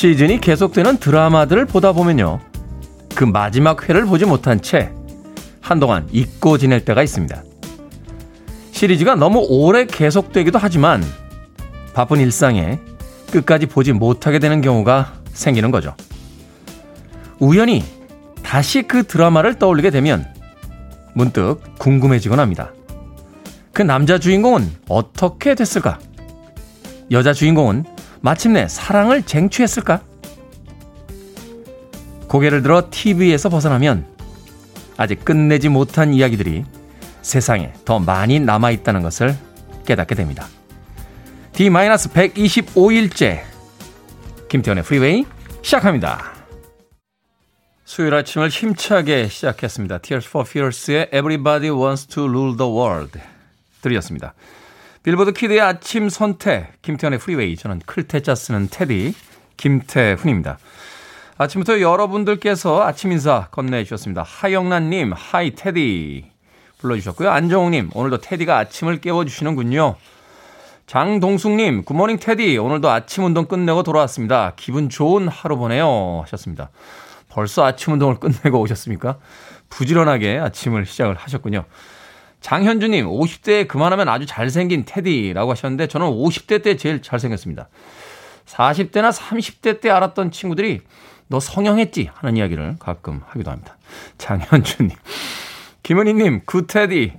[0.00, 2.40] 시즌이 계속되는 드라마들을 보다 보면요.
[3.14, 4.90] 그 마지막 회를 보지 못한 채
[5.60, 7.42] 한동안 잊고 지낼 때가 있습니다.
[8.72, 11.04] 시리즈가 너무 오래 계속되기도 하지만
[11.92, 12.78] 바쁜 일상에
[13.30, 15.94] 끝까지 보지 못하게 되는 경우가 생기는 거죠.
[17.38, 17.84] 우연히
[18.42, 20.26] 다시 그 드라마를 떠올리게 되면
[21.12, 22.72] 문득 궁금해지곤 합니다.
[23.74, 25.98] 그 남자 주인공은 어떻게 됐을까?
[27.10, 30.02] 여자 주인공은 마침내 사랑을 쟁취했을까?
[32.28, 34.06] 고개를 들어 TV에서 벗어나면
[34.96, 36.64] 아직 끝내지 못한 이야기들이
[37.22, 39.34] 세상에 더 많이 남아있다는 것을
[39.86, 40.46] 깨닫게 됩니다.
[41.52, 43.42] D-125일째
[44.48, 45.26] 김태현의 프리웨이
[45.62, 46.32] 시작합니다.
[47.84, 49.98] 수요일 아침을 힘차게 시작했습니다.
[49.98, 53.18] Tears for Fears의 Everybody Wants to Rule the World
[53.82, 54.34] 들이었습니다.
[55.02, 59.14] 빌보드 kid의 아침 선택 김태훈의 프리웨이 저는 클 태자 쓰는 테디
[59.56, 60.58] 김태훈입니다.
[61.38, 64.22] 아침부터 여러분들께서 아침 인사 건네주셨습니다.
[64.22, 66.30] 하영란님, hi 테디
[66.78, 67.30] 불러주셨고요.
[67.30, 69.96] 안정욱님, 오늘도 테디가 아침을 깨워주시는군요.
[70.86, 72.58] 장동숙님, good morning 테디.
[72.58, 74.52] 오늘도 아침 운동 끝내고 돌아왔습니다.
[74.56, 76.20] 기분 좋은 하루 보내요.
[76.24, 76.68] 하셨습니다.
[77.30, 79.16] 벌써 아침 운동을 끝내고 오셨습니까?
[79.70, 81.64] 부지런하게 아침을 시작을 하셨군요.
[82.40, 87.68] 장현주님, 50대에 그만하면 아주 잘생긴 테디라고 하셨는데, 저는 50대 때 제일 잘생겼습니다.
[88.46, 90.80] 40대나 30대 때 알았던 친구들이
[91.28, 92.10] 너 성형했지?
[92.12, 93.76] 하는 이야기를 가끔 하기도 합니다.
[94.18, 94.90] 장현주님.
[95.82, 97.12] 김은희님, 구테디.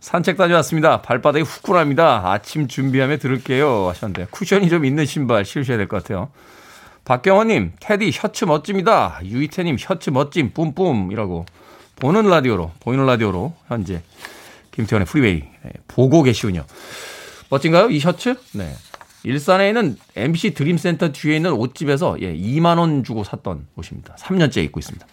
[0.00, 1.02] 산책 다녀왔습니다.
[1.02, 2.30] 발바닥이 후끈합니다.
[2.30, 3.88] 아침 준비하며 들을게요.
[3.88, 6.30] 하셨는데, 쿠션이 좀 있는 신발 신으셔야 될 것 같아요.
[7.04, 9.18] 박경원님, 테디 셔츠 멋집니다.
[9.24, 11.46] 유이태님, 셔츠 멋짐, 뿜뿜 이라고.
[11.96, 14.02] 보는 라디오로, 보이는 라디오로 현재
[14.72, 16.64] 김태훈의 프리웨이 네, 보고 계시군요.
[17.50, 17.90] 멋진가요?
[17.90, 18.36] 이 셔츠?
[18.52, 18.72] 네.
[19.24, 24.14] 일산에 있는 MBC 드림센터 뒤에 있는 옷집에서 예, 2만 원 주고 샀던 옷입니다.
[24.16, 25.06] 3년째 입고 있습니다.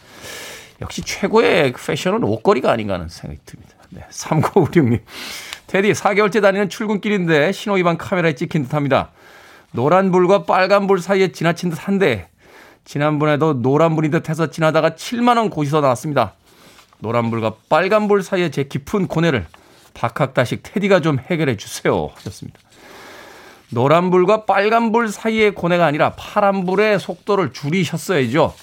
[0.82, 3.74] 역시 최고의 패션은 옷걸이가 아닌가 하는 생각이 듭니다.
[3.90, 5.02] 네, 3996님.
[5.68, 9.12] 테디 4개월째 다니는 출근길인데 신호위반 카메라에 찍힌 듯 합니다.
[9.72, 12.30] 노란불과 빨간불 사이에 지나친 듯 한데
[12.84, 16.34] 지난번에도 노란불인 듯 해서 지나다가 7만 원 고시서 나왔습니다.
[17.00, 19.46] 노란불과 빨간불 사이에 제 깊은 고뇌를
[19.94, 22.60] 박학다식 테디가 좀 해결해 주세요 하셨습니다.
[23.72, 28.54] 노란불과 빨간불 사이의 고뇌가 아니라 파란불의 속도를 줄이셨어야죠.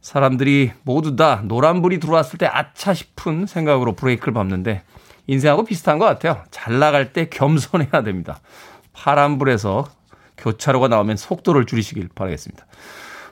[0.00, 4.82] 사람들이 모두 다 노란불이 들어왔을 때 아차 싶은 생각으로 브레이크를 밟는데
[5.26, 6.44] 인생하고 비슷한 것 같아요.
[6.52, 8.38] 잘 나갈 때 겸손해야 됩니다.
[8.92, 9.88] 파란불에서
[10.38, 12.66] 교차로가 나오면 속도를 줄이시길 바라겠습니다.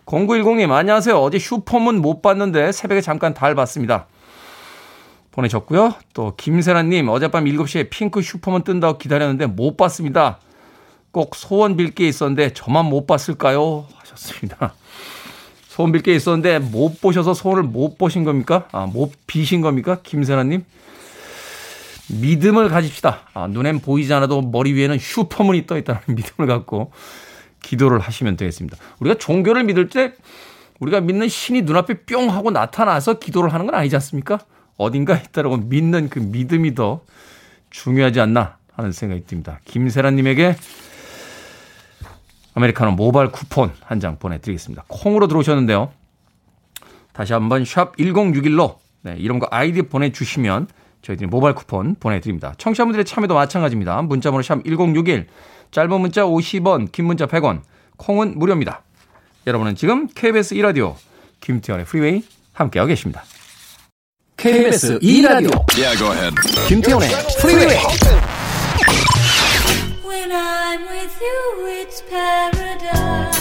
[0.07, 1.17] 0910님, 안녕하세요.
[1.17, 4.07] 어제 슈퍼문 못 봤는데 새벽에 잠깐 달 봤습니다.
[5.31, 5.95] 보내셨고요.
[6.13, 10.39] 또 김세란님 어젯밤 7시에 핑크 슈퍼문 뜬다고 기다렸는데 못 봤습니다.
[11.11, 13.87] 꼭 소원 빌 게 있었는데 저만 못 봤을까요?
[13.97, 14.75] 하셨습니다.
[15.69, 18.69] 소원 빌 게 있었는데 못 보셔서 소원을 못 보신 겁니까?
[18.73, 19.99] 아, 못 비신 겁니까?
[20.03, 20.65] 김세란님.
[22.21, 23.21] 믿음을 가집시다.
[23.33, 26.93] 아, 눈엔 보이지 않아도 머리 위에는 슈퍼문이 떠 있다는 믿음을 갖고
[27.65, 28.77] 기도를 하시면 되겠습니다.
[29.01, 30.13] 우리가 종교를 믿을 때
[30.81, 34.39] 우리가 믿는 신이 눈앞에 뿅 하고 나타나서 기도를 하는 건 아니지 않습니까?
[34.77, 37.01] 어딘가 있다라고 믿는 그 믿음이 더
[37.71, 39.61] 중요하지 않나 하는 생각이 듭니다.
[39.65, 40.57] 김세란님에게
[42.55, 44.85] 아메리카노 모바일 쿠폰 한 장 보내드리겠습니다.
[44.89, 45.91] 콩으로 들어오셨는데요.
[47.13, 50.69] 다시 한번 샵 1061로 네, 이름과 아이디 보내주시면
[51.03, 52.55] 저희들이 모바일 쿠폰 보내드립니다.
[52.59, 54.03] 청취자분들의 참여도 마찬가지입니다.
[54.03, 55.27] 문자번호 샵 1061,
[55.75, 57.63] 짧은 문자 50원, 긴 문자 100원,
[57.97, 58.85] 콩은 무료입니다.
[59.45, 60.95] 여러분은 지금 KBS 2라디오
[61.41, 62.23] 김태훈의 프리웨이
[62.53, 63.25] 함께하고 계십니다.
[64.37, 66.37] KBS 2라디오 yeah, go ahead.
[66.69, 67.09] 김태훈의
[67.41, 67.79] 프리웨이
[70.07, 73.34] When I'm with you it's paradise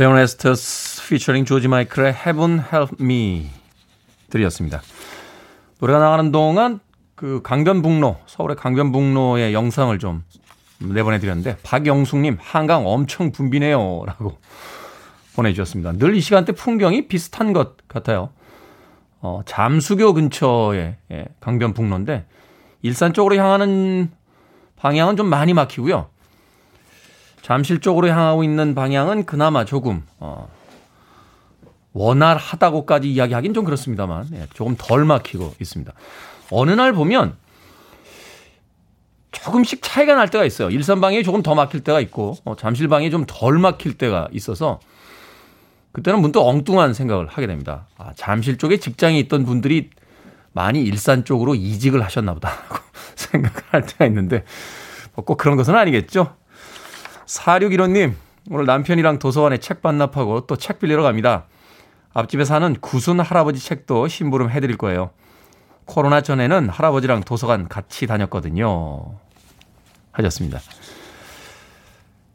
[0.00, 3.50] 데온 에스터스 피처링 조지 마이클의 Heaven Help Me
[4.30, 4.80] 들이었습니다.
[5.78, 6.80] 노래가 나가는 동안
[7.14, 10.24] 그 강변북로, 서울의 강변북로의 영상을 좀
[10.78, 14.38] 내보내드렸는데 박영숙님 한강 엄청 붐비네요 라고
[15.36, 15.92] 보내주셨습니다.
[15.92, 18.30] 늘 이 시간대 풍경이 비슷한 것 같아요.
[19.20, 22.24] 어, 잠수교 근처에 예, 강변북로인데
[22.80, 24.10] 일산 쪽으로 향하는
[24.76, 26.08] 방향은 좀 많이 막히고요.
[27.50, 30.48] 잠실 쪽으로 향하고 있는 방향은 그나마 조금 어,
[31.94, 35.92] 원활하다고까지 이야기하긴 좀 그렇습니다만 예, 조금 덜 막히고 있습니다.
[36.52, 37.36] 어느 날 보면
[39.32, 40.70] 조금씩 차이가 날 때가 있어요.
[40.70, 44.78] 일산 방향이 조금 더 막힐 때가 있고 어, 잠실 방향이 좀 덜 막힐 때가 있어서
[45.90, 47.88] 그때는 문득 엉뚱한 생각을 하게 됩니다.
[47.98, 49.90] 아, 잠실 쪽에 직장에 있던 분들이
[50.52, 52.76] 많이 일산 쪽으로 이직을 하셨나 보다라고
[53.16, 54.44] 생각을 할 때가 있는데
[55.16, 56.36] 뭐 꼭 그런 것은 아니겠죠.
[57.30, 58.14] 4615님,
[58.50, 61.44] 오늘 남편이랑 도서관에 책 반납하고 또 책 빌리러 갑니다.
[62.12, 65.10] 앞집에 사는 구순 할아버지 책도 심부름 해드릴 거예요.
[65.84, 69.14] 코로나 전에는 할아버지랑 도서관 같이 다녔거든요.
[70.10, 70.58] 하셨습니다.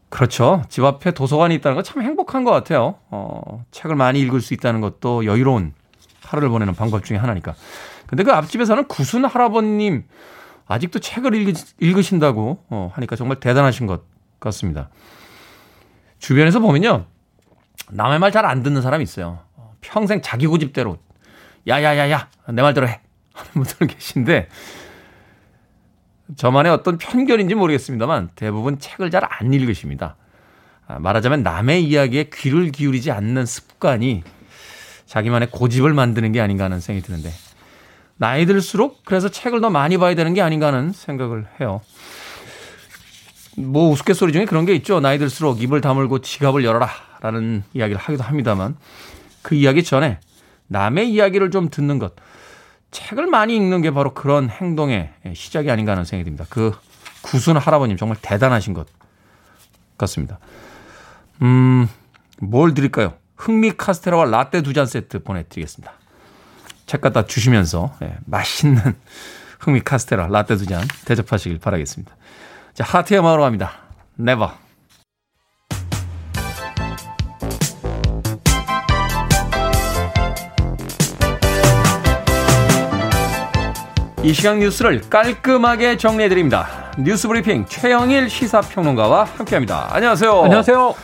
[0.09, 0.63] 그렇죠.
[0.69, 2.95] 집 앞에 도서관이 있다는 건 참 행복한 것 같아요.
[3.09, 5.73] 어, 책을 많이 읽을 수 있다는 것도 여유로운
[6.23, 7.53] 하루를 보내는 방법 중에 하나니까.
[8.07, 10.05] 근데 그 앞집에 사는 구순 할아버님
[10.67, 11.33] 아직도 책을
[11.81, 14.89] 읽으, 신다고 어, 하니까 정말 대단하신 것 같습니다.
[16.19, 17.05] 주변에서 보면요.
[17.91, 19.39] 남의 말 잘 안 듣는 사람이 있어요.
[19.81, 20.97] 평생 자기 고집대로
[21.67, 23.01] 야야야야 내 말대로 해
[23.33, 24.49] 하는 분들 계신데
[26.35, 30.15] 저만의 어떤 편견인지 모르겠습니다만 대부분 책을 잘 안 읽으십니다.
[30.87, 34.23] 아, 말하자면 남의 이야기에 귀를 기울이지 않는 습관이
[35.05, 37.31] 자기만의 고집을 만드는 게 아닌가 하는 생각이 드는데
[38.17, 41.81] 나이 들수록 그래서 책을 더 많이 봐야 되는 게 아닌가 하는 생각을 해요.
[43.57, 44.99] 뭐 우스갯소리 중에 그런 게 있죠.
[44.99, 46.89] 나이 들수록 입을 다물고 지갑을 열어라
[47.21, 48.75] 라는 이야기를 하기도 합니다만
[49.41, 50.19] 그 이야기 전에
[50.67, 52.13] 남의 이야기를 좀 듣는 것.
[52.91, 56.45] 책을 많이 읽는 게 바로 그런 행동의 시작이 아닌가 하는 생각이 듭니다.
[56.49, 56.71] 그
[57.21, 58.87] 구순 할아버님 정말 대단하신 것
[59.97, 60.39] 같습니다.
[61.41, 61.87] 음,
[62.39, 63.13] 뭘 드릴까요?
[63.35, 65.91] 흥미 카스테라와 라떼 두 잔 세트 보내드리겠습니다.
[66.85, 68.79] 책 갖다 주시면서 예, 맛있는
[69.59, 72.15] 흥미 카스테라 라떼 두 잔 대접하시길 바라겠습니다.
[72.75, 73.71] 자, 하트의 마으로 갑니다.
[74.17, 74.51] 네버.
[84.23, 86.91] 이 시간 뉴스를 깔끔하게 정리해드립니다.
[86.99, 89.95] 뉴스 브리핑 최영일 시사평론가와 함께합니다.
[89.95, 90.43] 안녕하세요.
[90.43, 90.95] 안녕하세요.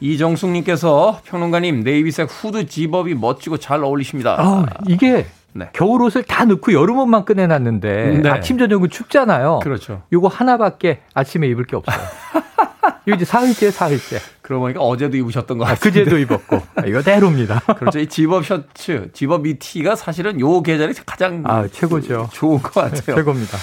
[0.00, 4.36] 이정숙님께서 평론가님 navy색 후드 zip-up이 멋지고 잘 어울리십니다.
[4.38, 5.24] 아, 이게
[5.54, 5.68] 네.
[5.72, 8.28] 겨울 옷을 다 넣고 여름 옷만 꺼내놨는데 네.
[8.28, 9.60] 아침 저녁은 춥잖아요.
[9.62, 10.02] 그렇죠.
[10.12, 11.96] 요거 하나밖에 아침에 입을 게 없어요.
[13.06, 14.18] 이거 이제 사흘째, 사흘째.
[14.42, 15.80] 그러고 보니까 어제도 입으셨던 것 아, 같아요.
[15.92, 16.56] 그제도 입었고.
[16.76, 17.60] 아, 이거 대로입니다.
[17.78, 17.98] 그렇죠.
[17.98, 22.28] 이 집업 셔츠, 집업 미티가 사실은 요 계절이 가장 아, 최고죠.
[22.32, 23.16] 좋은 것 같아요.
[23.16, 23.58] 최고입니다.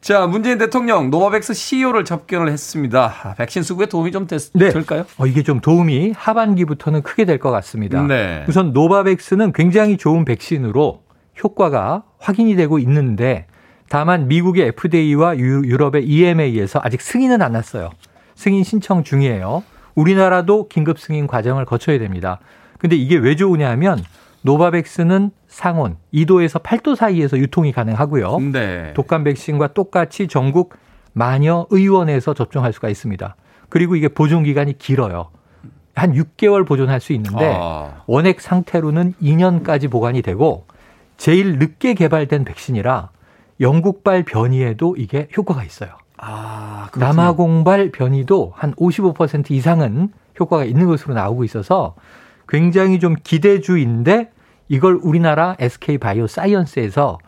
[0.00, 3.34] 자, 문재인 대통령 노바백스 CEO를 접견을 했습니다.
[3.38, 4.68] 백신 수급에 도움이 좀 됐, 네.
[4.68, 5.06] 될까요?
[5.16, 8.02] 어, 이게 좀 도움이 하반기부터는 크게 될 것 같습니다.
[8.02, 8.44] 네.
[8.48, 11.03] 우선 노바백스는 굉장히 좋은 백신으로
[11.42, 13.46] 효과가 확인이 되고 있는데
[13.88, 17.90] 다만 미국의 FDA와 유럽의 EMA에서 아직 승인은 안 났어요.
[18.34, 19.62] 승인 신청 중이에요.
[19.94, 22.40] 우리나라도 긴급 승인 과정을 거쳐야 됩니다.
[22.78, 24.02] 근데 이게 왜 좋으냐 하면
[24.42, 28.38] 노바백스는 상온 2도에서 8도 사이에서 유통이 가능하고요.
[28.52, 28.92] 네.
[28.94, 30.74] 독감 백신과 똑같이 전국
[31.12, 33.36] 마녀 의원에서 접종할 수가 있습니다.
[33.68, 35.30] 그리고 이게 보존 기간이 길어요.
[35.94, 38.02] 한 6개월 보존할 수 있는데 아.
[38.06, 40.66] 원액 상태로는 2년까지 보관이 되고
[41.16, 43.10] 제일 늦게 개발된 백신이라
[43.60, 45.90] 영국발 변이에도 이게 효과가 있어요.
[46.16, 51.94] 아, 남아공발 변이도 한 55% 이상은 효과가 있는 것으로 나오고 있어서
[52.48, 54.30] 굉장히 좀 기대주인데
[54.68, 57.18] 이걸 우리나라 SK 바이오 사이언스에서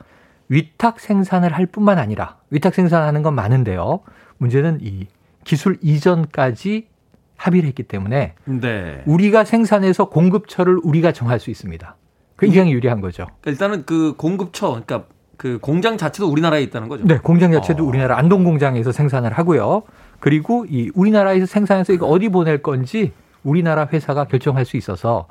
[0.49, 4.01] 위탁 생산을 할 뿐만 아니라 위탁 생산하는 건 많은데요.
[4.39, 5.07] 문제는 이
[5.45, 6.89] 기술 이전까지
[7.37, 9.03] 합의를 했기 때문에 네.
[9.07, 11.97] 우리가 생산해서 공급처를 우리가 정할 수 있습니다.
[12.39, 13.27] 굉장히 유리한 거죠.
[13.41, 15.05] 그러니까 일단은 그 공급처, 그러니까
[15.37, 17.05] 그 공장 자체도 우리나라에 있다는 거죠.
[17.07, 17.87] 네, 공장 자체도 어.
[17.87, 19.83] 우리나라 안동 공장에서 생산을 하고요.
[20.21, 23.13] 그리고 이 우리나라에서 생산해서 이거 어디 보낼 건지
[23.43, 25.27] 우리나라 회사가 결정할 수 있어서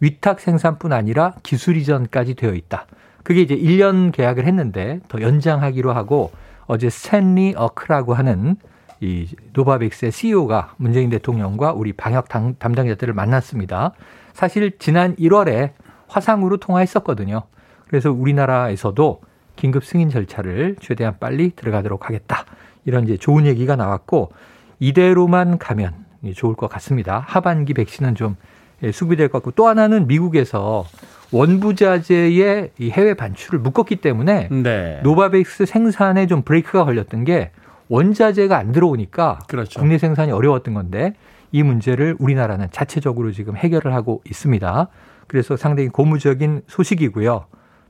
[0.00, 2.86] 위탁 생산뿐 아니라 기술 이전까지 되어 있다.
[3.22, 6.30] 그게 이제 1년 계약을 했는데 더 연장하기로 하고
[6.66, 8.56] 어제 스탠리 어크라고 하는
[9.00, 13.92] 이 노바백스의 CEO가 문재인 대통령과 우리 방역 담당자들을 만났습니다.
[14.32, 15.72] 사실 지난 1월에
[16.10, 17.42] 화상으로 통화했었거든요.
[17.88, 19.20] 그래서 우리나라에서도
[19.56, 22.44] 긴급 승인 절차를 최대한 빨리 들어가도록 하겠다.
[22.84, 24.32] 이런 이제 좋은 얘기가 나왔고
[24.78, 25.94] 이대로만 가면
[26.34, 27.22] 좋을 것 같습니다.
[27.26, 28.36] 하반기 백신은 좀
[28.82, 30.86] 예, 수급될 것 같고 또 하나는 미국에서
[31.32, 35.00] 원부자재의 이 해외 반출을 묶었기 때문에 네.
[35.02, 37.50] 노바백스 생산에 좀 브레이크가 걸렸던 게
[37.88, 39.80] 원자재가 안 들어오니까 그렇죠.
[39.80, 41.14] 국내 생산이 어려웠던 건데
[41.52, 44.88] 이 문제를 우리나라는 자체적으로 지금 해결을 하고 있습니다.
[45.30, 47.44] 그래서 상당히 고무적인 소식이고요.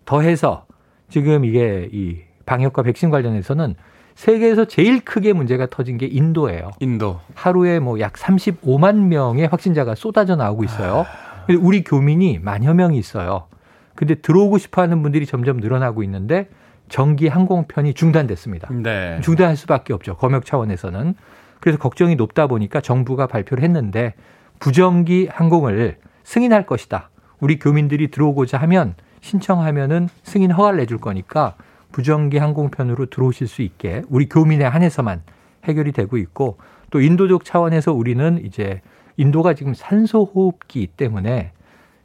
[0.04, 0.66] 더해서
[1.08, 3.76] 지금 이게 이 방역과 백신 관련해서는
[4.14, 6.72] 세계에서 제일 크게 문제가 터진 게 인도예요.
[6.80, 7.18] 인도.
[7.34, 11.06] 하루에 뭐 약 35만 명의 확진자가 쏟아져 나오고 있어요.
[11.46, 13.46] 근데 우리 교민이 만여 명이 있어요.
[13.94, 16.50] 근데 들어오고 싶어 하는 분들이 점점 늘어나고 있는데
[16.90, 18.68] 전기 항공편이 중단됐습니다.
[18.70, 19.18] 네.
[19.22, 20.16] 중단할 수밖에 없죠.
[20.16, 21.14] 검역 차원에서는.
[21.60, 24.12] 그래서 걱정이 높다 보니까 정부가 발표를 했는데
[24.58, 27.09] 부정기 항공을 승인할 것이다.
[27.40, 31.54] 우리 교민들이 들어오고자 하면 신청하면은 승인 허가를 내줄 거니까
[31.92, 35.22] 부정기 항공편으로 들어오실 수 있게 우리 교민에 한해서만
[35.64, 36.58] 해결이 되고 있고
[36.90, 38.80] 또 인도적 차원에서 우리는 이제
[39.16, 41.52] 인도가 지금 산소 호흡기 때문에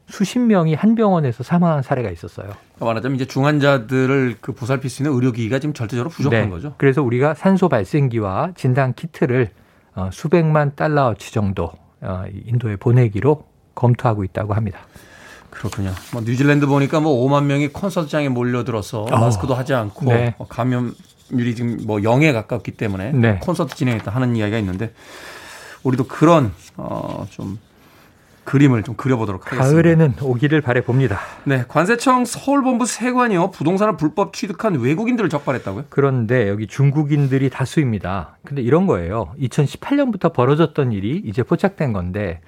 [0.07, 2.51] 수십 명이 한 병원에서 사망한 사례가 있었어요.
[2.79, 6.49] 말하자면 이제 중환자들을 그 보살필 수 있는 의료기기가 지금 절대적으로 부족한 네.
[6.49, 6.75] 거죠.
[6.77, 9.49] 그래서 우리가 산소 발생기와 진단 키트를
[9.95, 14.79] 어, 수백만 달러어치 정도 어, 인도에 보내기로 검토하고 있다고 합니다.
[15.55, 15.93] 그렇군요.
[16.11, 20.35] 뭐 뉴질랜드 보니까 뭐 5만 명이 콘서트장에 몰려들어서 마스크도 하지 않고 네.
[20.37, 23.39] 뭐 감염률이 지금 뭐 0에 가깝기 때문에 네.
[23.41, 24.93] 콘서트 진행했다 하는 이야기가 있는데
[25.83, 27.59] 우리도 그런 어좀
[28.43, 29.71] 그림을 좀 그려보도록 하겠습니다.
[29.71, 31.19] 가을에는 오기를 바래 봅니다.
[31.45, 35.85] 네, 관세청 서울본부 세관이요 부동산을 불법 취득한 외국인들을 적발했다고요?
[35.89, 38.37] 그런데 여기 중국인들이 다수입니다.
[38.45, 39.33] 근데 이런 거예요.
[39.39, 42.41] 2018년부터 벌어졌던 일이 이제 포착된 건데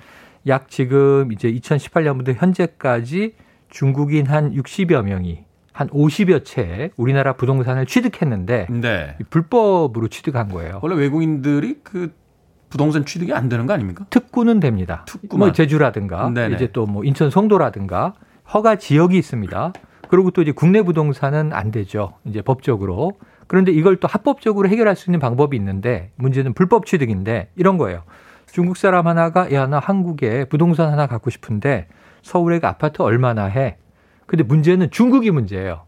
[0.47, 3.35] 약 지금 이제 2018년부터 현재까지
[3.69, 9.17] 중국인 한 60여 명이 한 50여 채 우리나라 부동산을 취득했는데 네.
[9.29, 10.79] 불법으로 취득한 거예요.
[10.81, 12.13] 원래 외국인들이 그
[12.69, 14.05] 부동산 취득이 안 되는 거 아닙니까?
[14.09, 15.05] 특구는 됩니다.
[15.07, 15.47] 특구만.
[15.47, 16.55] 뭐 제주라든가 네네.
[16.55, 18.13] 이제 또 뭐 인천 송도라든가
[18.53, 19.73] 허가 지역이 있습니다.
[20.09, 22.13] 그리고 또 이제 국내 부동산은 안 되죠.
[22.25, 23.13] 이제 법적으로.
[23.47, 28.03] 그런데 이걸 또 합법적으로 해결할 수 있는 방법이 있는데 문제는 불법 취득인데 이런 거예요.
[28.51, 31.87] 중국 사람 하나가 야 나 한국에 부동산 하나 갖고 싶은데
[32.21, 33.77] 서울에 그 아파트 얼마나 해?
[34.25, 35.83] 근데 문제는 중국이 문제예요.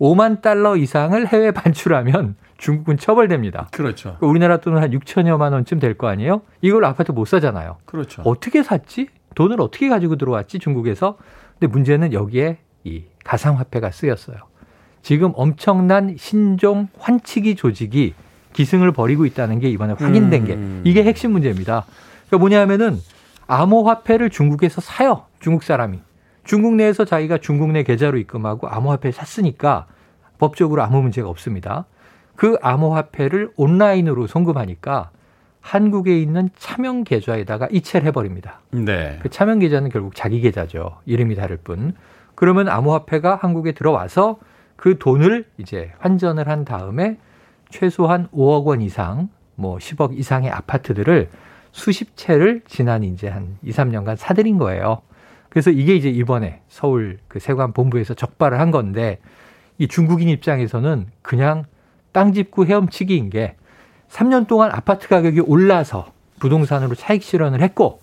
[0.00, 3.68] 5만 달러 이상을 해외 반출하면 중국은 처벌됩니다.
[3.72, 4.16] 그렇죠.
[4.18, 6.42] 그러니까 우리나라 돈은 한 6천여만 원쯤 될 거 아니에요?
[6.60, 7.78] 이걸 아파트 못 사잖아요.
[7.84, 8.22] 그렇죠.
[8.22, 9.08] 어떻게 샀지?
[9.34, 10.58] 돈을 어떻게 가지고 들어왔지?
[10.58, 11.16] 중국에서.
[11.58, 14.36] 근데 문제는 여기에 이 가상화폐가 쓰였어요.
[15.02, 18.14] 지금 엄청난 신종 환치기 조직이
[18.52, 20.82] 기승을 벌이고 있다는 게 이번에 확인된 게 음.
[20.84, 21.84] 이게 핵심 문제입니다.
[22.26, 22.98] 그러니까 뭐냐면은
[23.46, 25.24] 암호화폐를 중국에서 사요.
[25.40, 26.00] 중국 사람이.
[26.44, 29.86] 중국 내에서 자기가 중국 내 계좌로 입금하고 암호화폐를 샀으니까
[30.38, 31.86] 법적으로 아무 문제가 없습니다.
[32.34, 35.10] 그 암호화폐를 온라인으로 송금하니까
[35.60, 38.60] 한국에 있는 차명 계좌에다가 이체를 해버립니다.
[38.72, 39.18] 네.
[39.22, 40.98] 그 차명 계좌는 결국 자기 계좌죠.
[41.06, 41.94] 이름이 다를 뿐.
[42.34, 44.38] 그러면 암호화폐가 한국에 들어와서
[44.74, 47.18] 그 돈을 이제 환전을 한 다음에
[47.72, 51.28] 최소한 5억 원 이상, 뭐 10억 이상의 아파트들을
[51.72, 55.02] 수십 채를 지난 이제 한 2, 3년간 사들인 거예요.
[55.48, 59.18] 그래서 이게 이제 이번에 서울 그 세관 본부에서 적발을 한 건데
[59.78, 61.64] 이 중국인 입장에서는 그냥
[62.12, 63.56] 땅 짚고 헤엄치기인 게
[64.08, 68.00] 3년 동안 아파트 가격이 올라서 부동산으로 차익 실현을 했고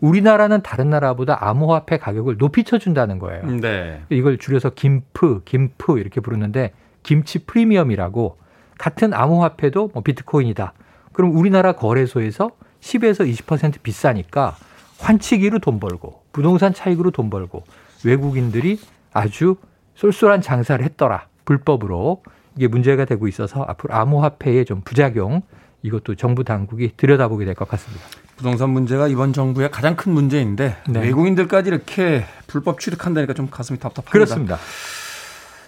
[0.00, 3.46] 우리나라는 다른 나라보다 암호화폐 가격을 높이 쳐준다는 거예요.
[3.46, 4.02] 네.
[4.10, 8.36] 이걸 줄여서 김프, 김프 이렇게 부르는데 김치 프리미엄이라고
[8.78, 10.72] 같은 암호화폐도 뭐 비트코인이다.
[11.12, 12.50] 그럼 우리나라 거래소에서
[12.80, 14.56] 10에서 20% 비싸니까
[14.98, 17.64] 환치기로 돈 벌고 부동산 차익으로 돈 벌고
[18.04, 18.78] 외국인들이
[19.12, 19.56] 아주
[19.94, 21.26] 쏠쏠한 장사를 했더라.
[21.44, 22.22] 불법으로
[22.56, 25.42] 이게 문제가 되고 있어서 앞으로 암호화폐의 좀 부작용
[25.82, 28.04] 이것도 정부 당국이 들여다보게 될 것 같습니다.
[28.36, 31.00] 부동산 문제가 이번 정부의 가장 큰 문제인데 네.
[31.00, 34.10] 외국인들까지 이렇게 불법 취득한다니까 좀 가슴이 답답합니다.
[34.10, 34.58] 그렇습니다.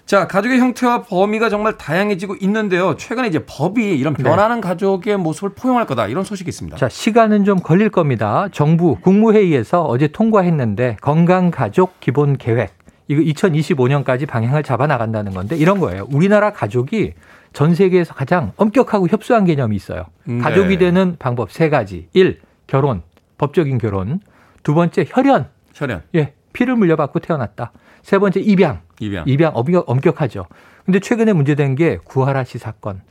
[0.07, 2.95] 자, 가족의 형태와 범위가 정말 다양해지고 있는데요.
[2.97, 4.23] 최근에 이제 법이 이런 네.
[4.23, 6.77] 변하는 가족의 모습을 포용할 거다 이런 소식이 있습니다.
[6.77, 8.49] 자, 시간은 좀 걸릴 겁니다.
[8.53, 12.73] 정부 국무회의에서 어제 통과했는데 건강 가족 기본 계획
[13.09, 16.07] 이거 2025년까지 방향을 잡아 나간다는 건데 이런 거예요.
[16.13, 17.15] 우리나라 가족이
[17.53, 20.05] 전 세계에서 가장 엄격하고 협소한 개념이 있어요.
[20.25, 20.39] 네.
[20.39, 22.09] 가족이 되는 방법 세 가지.
[22.13, 23.03] 일, 결혼,
[23.39, 24.21] 법적인 결혼.
[24.63, 25.49] 두 번째, 혈연.
[25.75, 27.73] 혈연, 예, 피를 물려받고 태어났다.
[28.07, 28.83] 세 번째, 입양.
[29.01, 29.25] 입양.
[29.27, 30.47] 입양 엄격, 엄격 하죠.
[30.85, 33.03] 근데 최근에 문제된 게 구하라 씨 사건.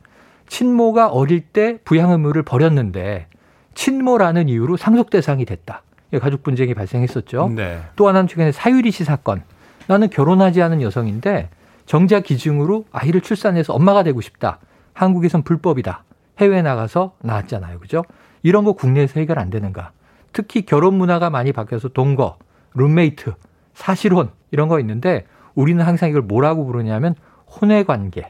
[0.47, 3.27] 친모가 어릴 때 부양 의무를 버렸는데
[3.73, 5.81] 친모라는 이유로 상속 대상이 됐다.
[6.13, 7.51] 예, 가족 분쟁이 발생했었죠.
[7.53, 7.81] 네.
[7.97, 9.43] 또 하나는 최근에 사유리 씨 사건.
[9.87, 11.49] 나는 결혼하지 않은 여성인데
[11.85, 14.59] 정자 기증으로 아이를 출산해서 엄마가 되고 싶다.
[14.93, 16.05] 한국에선 불법이다.
[16.39, 17.79] 해외에 나가서 낳았잖아요.
[17.79, 18.05] 그죠?
[18.43, 19.91] 이런 거 국내에서 해결 안 되는가?
[20.31, 22.37] 특히 결혼 문화가 많이 바뀌어서 동거,
[22.75, 23.33] 룸메이트,
[23.73, 27.13] 사실혼 이런 거 있는데 우리는 항상 이걸 뭐라고 부르냐면
[27.45, 28.29] 혼외 관계,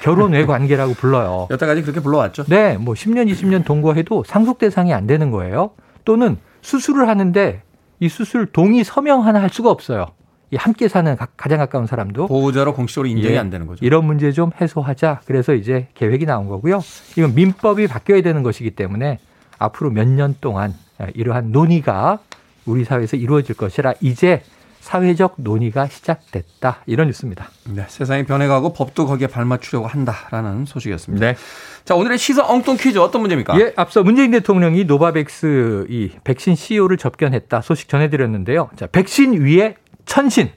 [0.00, 1.48] 결혼 외 관계라고 불러요.
[1.52, 2.44] 여태까지 그렇게 불러왔죠.
[2.44, 5.70] 네, 뭐 10년, 20년 동거해도 상속 대상이 안 되는 거예요.
[6.04, 7.62] 또는 수술을 하는데
[7.98, 10.06] 이 수술 동의 서명 하나 할 수가 없어요.
[10.52, 13.84] 이 함께 사는 가장 가까운 사람도 보호자로 공식적으로 인정이 예, 안 되는 거죠.
[13.84, 15.20] 이런 문제 좀 해소하자.
[15.24, 16.80] 그래서 이제 계획이 나온 거고요.
[17.16, 19.18] 이건 민법이 바뀌어야 되는 것이기 때문에
[19.58, 20.74] 앞으로 몇 년 동안
[21.14, 22.18] 이러한 논의가
[22.66, 24.42] 우리 사회에서 이루어질 것이라 이제
[24.80, 26.78] 사회적 논의가 시작됐다.
[26.86, 27.50] 이런 뉴스입니다.
[27.68, 31.24] 네, 세상이 변해가고 법도 거기에 발맞추려고 한다라는 소식이었습니다.
[31.24, 31.36] 네.
[31.84, 33.58] 자, 오늘의 시사 엉뚱 퀴즈 어떤 문제입니까?
[33.60, 38.70] 예, 앞서 문재인 대통령이 노바백스 이 백신 CEO를 접견했다 소식 전해드렸는데요.
[38.76, 40.50] 자, 백신 위에 천신,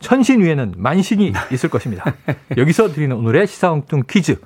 [0.00, 2.14] 천신 위에는 만신이 있을 것입니다.
[2.56, 4.40] 여기서 드리는 오늘의 시사 엉뚱 퀴즈.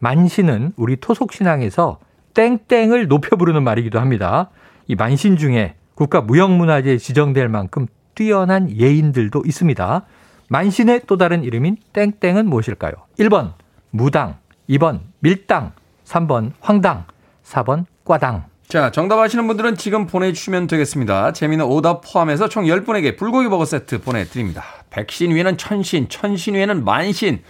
[0.00, 2.00] 만신은 우리 토속 신앙에서
[2.34, 4.50] 땡땡을 높여 부르는 말이기도 합니다.
[4.86, 10.06] 이 만신 중에 국가 무형문화재에 지정될 만큼 뛰어난 예인들도 있습니다.
[10.48, 12.92] 만신의 또 다른 이름인 땡땡은 무엇일까요?
[13.18, 13.54] 1번
[13.90, 15.72] 무당, 2번 밀당,
[16.04, 17.04] 3번 황당,
[17.44, 18.44] 4번 꽈당.
[18.66, 21.32] 자, 정답 아시는 분들은 지금 보내주시면 되겠습니다.
[21.32, 24.64] 재미는 오답 포함해서 총 10분에게 불고기 버거 세트 보내드립니다.
[24.90, 27.42] 백신 위에는 천신, 천신 위에는 만신.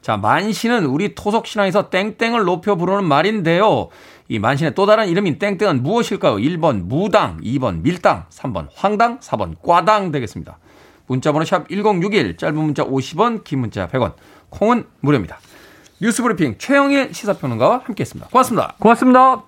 [0.00, 3.88] 자, 만신은 우리 토속 신화에서 땡땡을 높여 부르는 말인데요.
[4.28, 6.36] 이 만신의 또 다른 이름인 땡땡은 무엇일까요?
[6.36, 10.58] 1번 무당, 2번 밀당, 3번 황당, 4번 꽈당 되겠습니다.
[11.06, 14.14] 문자번호 샵 1061, 짧은 문자 50원, 긴 문자 100원,
[14.50, 15.38] 콩은 무료입니다.
[16.00, 18.28] 뉴스브리핑 최영일 시사평론가와 함께했습니다.
[18.30, 18.74] 고맙습니다.
[18.78, 19.44] 고맙습니다.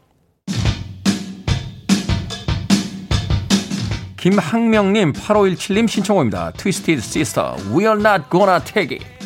[4.16, 6.52] 김학명님, 8517님 신청호입니다.
[6.52, 9.17] Twisted Sister, We are not gonna take it.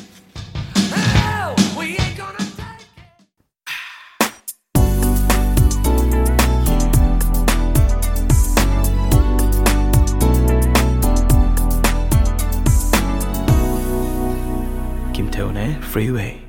[15.22, 16.40] 김태훈의 Freeway.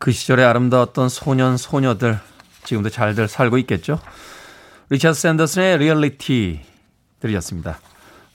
[0.00, 2.18] 그 시절에 아름다웠던 소년, 소녀들,
[2.64, 4.00] 지금도 잘들 살고 있겠죠?
[4.90, 6.60] 리차드 샌더슨의 리얼리티
[7.20, 7.78] 들으셨습니다.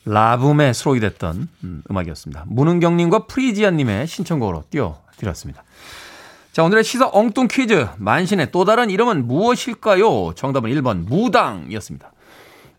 [0.06, 5.64] 라붐의 수록이 됐던 음악이었습니다 문은경님과 프리지아님의 신청곡으로 띄워드렸습니다.
[6.52, 7.88] 자, 오늘의 시사 엉뚱 퀴즈.
[7.98, 10.32] 만신의 또 다른 이름은 무엇일까요?
[10.34, 12.10] 정답은 1번 무당이었습니다.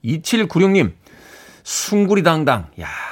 [0.03, 0.93] 2796님,
[1.63, 2.71] 숭구리당당.
[2.81, 3.10] 야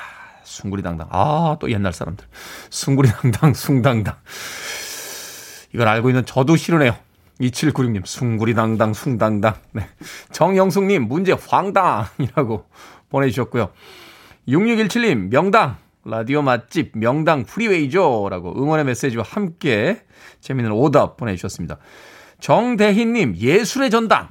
[0.64, 1.08] 숭구리당당.
[1.12, 2.26] 아, 또 옛날 사람들.
[2.70, 4.16] 숭구리당당, 숭당당.
[5.74, 6.96] 이걸 알고 있는 저도 싫으네요.
[7.40, 9.56] 2796님, 숭구리당당, 숭당당.
[9.72, 9.88] 네.
[10.32, 12.66] 정영숙님, 문제 황당이라고
[13.10, 13.70] 보내주셨고요.
[14.48, 15.78] 6617님, 명당.
[16.06, 18.28] 라디오 맛집, 명당 프리웨이죠.
[18.30, 20.02] 라고 응원의 메시지와 함께
[20.42, 21.78] 재미있는 오답 보내주셨습니다.
[22.40, 24.30] 정대희님, 예술의 전당.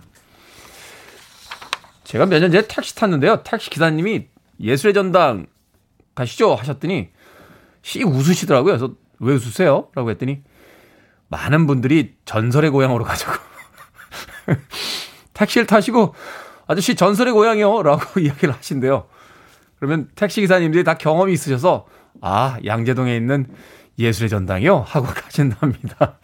[2.04, 3.42] 제가 몇 년 전에 택시 탔는데요.
[3.44, 4.26] 택시 기사님이
[4.60, 5.46] 예술의 전당
[6.18, 7.10] 가시죠 하셨더니
[7.82, 8.76] 씩 웃으시더라고요.
[8.76, 9.88] 그래서 왜 웃으세요?
[9.94, 10.42] 라고 했더니
[11.28, 13.38] 많은 분들이 전설의 고향으로 가자고.
[15.34, 16.14] 택시를 타시고
[16.66, 17.82] 아저씨 전설의 고향이요.
[17.82, 19.06] 라고 이야기를 하신대요.
[19.76, 21.86] 그러면 택시 기사님들이 다 경험이 있으셔서
[22.20, 23.46] 아, 양재동에 있는
[23.98, 24.78] 예술의 전당이요?
[24.80, 26.18] 하고 가신답니다.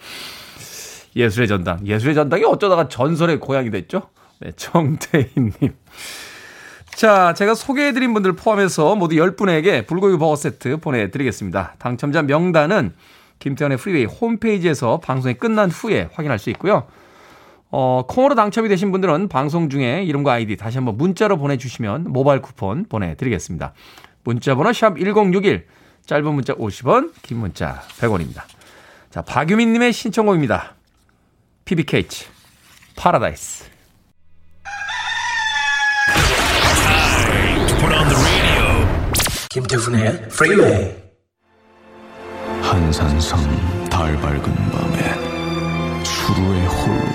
[1.15, 1.87] 예술의 전당.
[1.87, 4.11] 예술의 전당이 어쩌다가 전설의 고향이 됐죠?
[4.41, 5.53] 네, 정태희님.
[6.97, 11.75] 자, 제가 소개해드린 분들 포함해서 모두 10분에게 불고기 버거 세트 보내드리겠습니다.
[11.79, 12.95] 당첨자 명단은
[13.41, 16.87] 김태훈의 프리웨이 홈페이지에서 방송이 끝난 후에 확인할 수 있고요.
[17.71, 22.85] 어, 콩으로 당첨이 되신 분들은 방송 중에 이름과 아이디 다시 한번 문자로 보내주시면 모바일 쿠폰
[22.85, 23.73] 보내드리겠습니다.
[24.23, 25.67] 문자 번호 샵 1061,
[26.07, 28.43] 짧은 문자 50원, 긴 문자 100원입니다.
[29.11, 30.75] 자, 박유민님의 신청곡입니다.
[31.65, 32.29] PBKH,
[32.95, 33.74] 파라다이스.
[39.55, 40.93] 김태훈의 프리웨이
[42.61, 43.39] 한산성
[43.89, 47.15] 달 밝은 밤에 수루의 홀로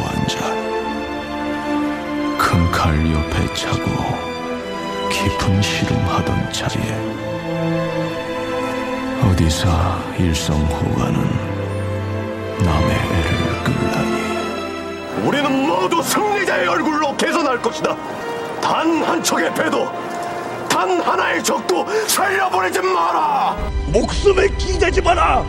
[2.38, 3.84] 큰칼 옆에 차고
[5.12, 6.80] 깊은 시름하던 차에
[9.30, 9.68] 어디서
[10.18, 11.20] 일성호가는
[12.64, 15.28] 남의 애를 끌다니.
[15.28, 17.98] 우리는 모두 승리자의 얼굴로 개선할 것이다.
[18.62, 20.09] 단 한 척의 배도
[20.80, 23.54] 단 하나의 적도 살려보내지 마라.
[23.88, 25.44] 목숨에 기대지 마라.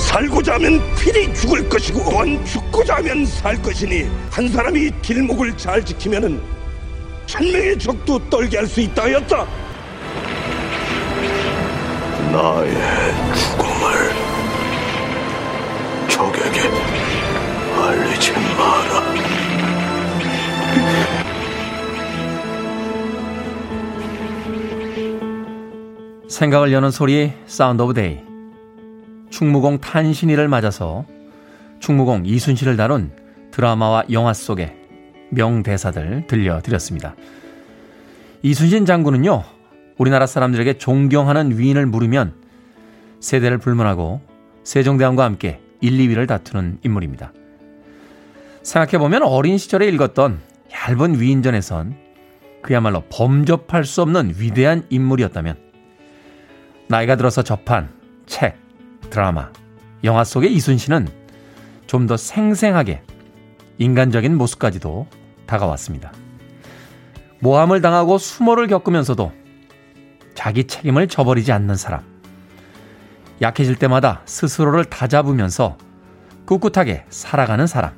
[0.00, 6.40] 살고자 하면 필히 죽을 것이고 또한 죽고자 하면 살 것이니 한 사람이 길목을 잘 지키면은
[7.26, 9.46] 천명의 적도 떨게 할 수 있다 하였다.
[12.32, 12.74] 나의
[13.34, 14.12] 죽음을
[16.08, 16.60] 적에게
[17.78, 19.02] 알리지 마라.
[26.32, 28.20] 생각을 여는 소리 Sound of Day
[29.28, 31.04] 충무공 탄신일을 맞아서
[31.78, 33.12] 충무공 이순신을 다룬
[33.50, 34.74] 드라마와 영화 속의
[35.28, 37.14] 명대사들 들려드렸습니다.
[38.40, 39.44] 이순신 장군은요
[39.98, 42.32] 우리나라 사람들에게 존경하는 위인을 물으면
[43.20, 44.22] 세대를 불문하고
[44.64, 47.34] 세종대왕과 함께 1, 2위를 다투는 인물입니다.
[48.62, 50.40] 생각해보면 어린 시절에 읽었던
[50.72, 51.94] 얇은 위인전에선
[52.62, 55.71] 그야말로 범접할 수 없는 위대한 인물이었다면
[56.88, 57.90] 나이가 들어서 접한
[58.26, 58.56] 책,
[59.10, 59.50] 드라마,
[60.04, 61.08] 영화 속의 이순신은
[61.86, 63.02] 좀더 생생하게
[63.78, 65.06] 인간적인 모습까지도
[65.46, 66.12] 다가왔습니다.
[67.40, 69.32] 모함을 당하고 수모를 겪으면서도
[70.34, 72.02] 자기 책임을 저버리지 않는 사람.
[73.40, 75.76] 약해질 때마다 스스로를 다잡으면서
[76.46, 77.92] 꿋꿋하게 살아가는 사람.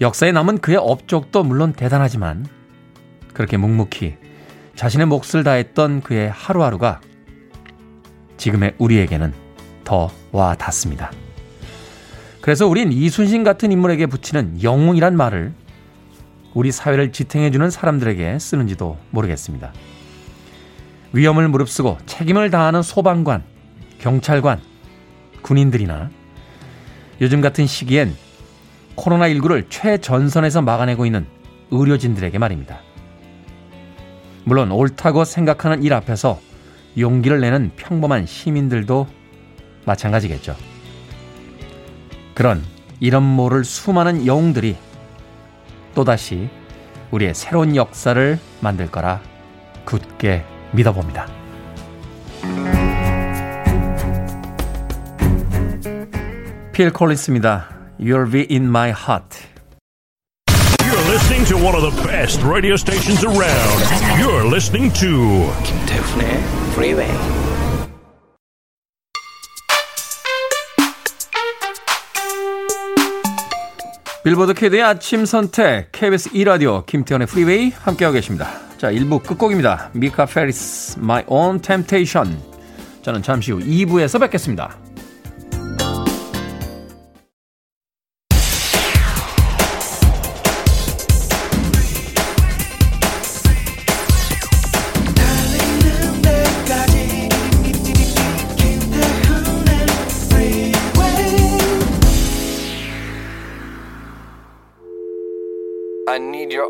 [0.00, 2.46] 역사에 남은 그의 업적도 물론 대단하지만
[3.32, 4.16] 그렇게 묵묵히
[4.76, 7.00] 자신의 몫을 다했던 그의 하루하루가
[8.36, 9.32] 지금의 우리에게는
[9.84, 11.10] 더 와 닿습니다.
[12.42, 15.54] 그래서 우린 이순신 같은 인물에게 붙이는 영웅이란 말을
[16.52, 19.72] 우리 사회를 지탱해주는 사람들에게 쓰는지도 모르겠습니다.
[21.12, 23.44] 위험을 무릅쓰고 책임을 다하는 소방관,
[23.98, 24.60] 경찰관,
[25.40, 26.10] 군인들이나
[27.22, 28.14] 요즘 같은 시기엔
[28.96, 31.26] 코로나19를 최전선에서 막아내고 있는
[31.70, 32.80] 의료진들에게 말입니다.
[34.46, 36.38] 물론 옳다고 생각하는 일 앞에서
[36.96, 39.08] 용기를 내는 평범한 시민들도
[39.84, 40.54] 마찬가지겠죠.
[42.32, 42.62] 그런
[43.00, 44.76] 이런 모를 수많은 영웅들이
[45.96, 46.48] 또다시
[47.10, 49.20] 우리의 새로운 역사를 만들 거라
[49.84, 51.26] 굳게 믿어봅니다.
[56.72, 57.68] 필 콜린스입니다.
[57.98, 59.55] You'll be in my heart.
[61.48, 63.78] To one of the best radio stations around.
[64.18, 67.12] You're listening to 김태훈의 Freeway.
[74.24, 78.48] 빌보드 kid의 아침 선택 KBS 2라디오 김태훈의 프리웨이 함께하고 계십니다.
[78.76, 79.90] 자 1부 끝곡입니다.
[79.92, 82.36] 미카 패리스 My One Temptation
[83.02, 84.76] 저는 잠시 후 2부에서 뵙겠습니다.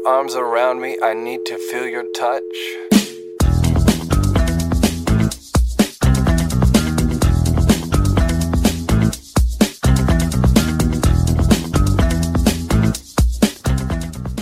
[0.07, 0.97] Arms around me.
[1.03, 2.43] I need to feel your touch.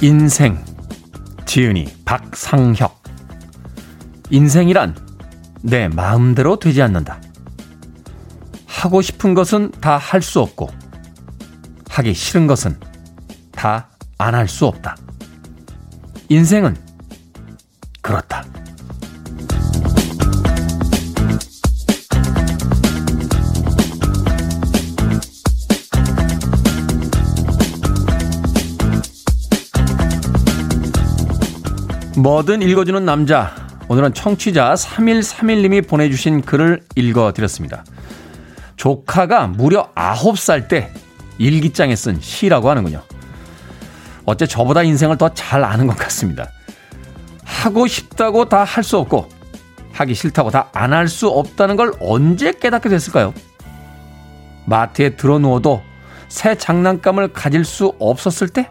[0.02, 0.62] 인생
[1.46, 3.02] 지은이 박상혁
[4.30, 4.96] 인생이란
[5.62, 7.20] 내 마음대로 되지 않는다.
[8.66, 10.68] 하고 싶은 것은 다 할 수 없고
[11.88, 12.78] 하기 싫은 것은
[13.52, 14.96] 다 안 할 수 없다.
[16.34, 16.76] 인생은
[18.02, 18.44] 그렇다.
[32.16, 33.54] 뭐든 읽어주는 남자.
[33.88, 37.84] 오늘은 청취자 3131님이 보내주신 글을 읽어드렸습니다.
[38.74, 40.92] 조카가 무려 9살 때
[41.38, 43.02] 일기장에 쓴 시라고 하는군요.
[44.26, 46.50] 어째 저보다 인생을 더 잘 아는 것 같습니다.
[47.44, 49.28] 하고 싶다고 다 할 수 없고,
[49.92, 53.32] 하기 싫다고 다 안 할 수 없다는 걸 언제 깨닫게 됐을까요?
[54.66, 55.82] 마트에 들어 누워도
[56.28, 58.70] 새 장난감을 가질 수 없었을 때?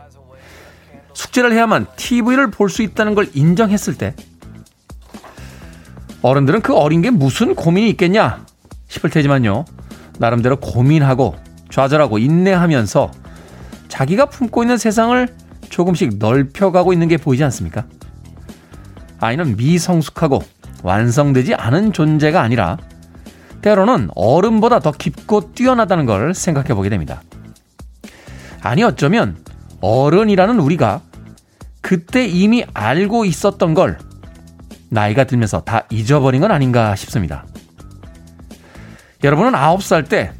[1.13, 4.15] 숙제를 해야만 TV를 볼 수 있다는 걸 인정했을 때?
[6.23, 8.45] 어른들은 그 어린 게 무슨 고민이 있겠냐
[8.87, 9.65] 싶을 테지만요.
[10.19, 11.35] 나름대로 고민하고
[11.69, 13.11] 좌절하고 인내하면서
[13.89, 15.27] 자기가 품고 있는 세상을
[15.73, 17.85] 조금씩 넓혀가고 있는 게 보이지 않습니까?
[19.19, 20.43] 아이는 미성숙하고
[20.83, 22.77] 완성되지 않은 존재가 아니라
[23.61, 27.23] 때로는 어른보다 더 깊고 뛰어나다는 걸 생각해 보게 됩니다.
[28.61, 29.35] 아니 어쩌면
[29.81, 31.01] 어른이라는 우리가
[31.81, 33.97] 그때 이미 알고 있었던 걸
[34.89, 37.47] 나이가 들면서 다 잊어버린 건 아닌가 싶습니다.
[39.23, 40.33] 여러분은 9살 때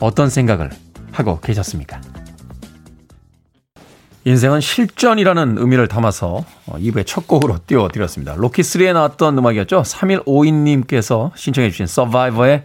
[0.00, 0.68] 어떤 생각을
[1.12, 2.11] 하고 계셨습니까?
[4.24, 8.36] 인생은 실전이라는 의미를 담아서 2부의 첫 곡으로 띄워드렸습니다.
[8.36, 9.82] 로키3에 나왔던 음악이었죠.
[9.82, 12.62] 3152님께서 신청해 주신 서바이버의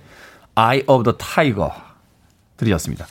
[0.55, 1.71] Eye of the Tiger
[2.57, 3.07] 들으셨습니다.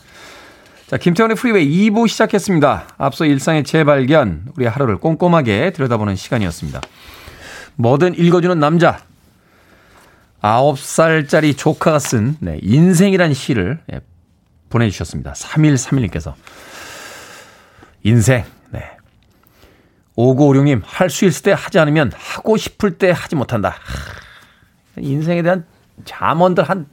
[0.87, 2.89] 자, 김태훈의 프리웨이 2부 시작했습니다.
[2.99, 6.81] 앞서 일상의 재발견, 우리 하루를 꼼꼼하게 들여다보는 시간이었습니다.
[7.75, 9.01] 뭐든 읽어주는 남자.
[10.43, 14.01] 9살짜리 조카가 쓴 네, 인생이란 시를 네,
[14.69, 15.33] 보내주셨습니다.
[15.33, 16.35] 3131님께서.
[18.07, 18.97] 인생, 네.
[20.17, 23.75] 5956님, 할 수 있을 때 하지 않으면 하고 싶을 때 하지 못한다.
[24.97, 25.67] 인생에 대한
[26.05, 26.87] 잠언들 한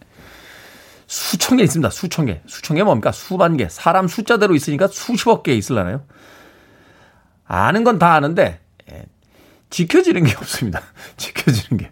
[1.05, 1.89] 수천 개 있습니다.
[1.91, 2.41] 수천 개.
[2.47, 3.11] 수천 개 뭡니까?
[3.11, 3.69] 수만 개.
[3.69, 6.03] 사람 숫자대로 있으니까 수십억 개 있을라나요?
[7.45, 8.59] 아는 건 다 아는데,
[8.91, 9.05] 예,
[9.69, 10.81] 지켜지는 게 없습니다.
[11.17, 11.91] 지켜지는 게.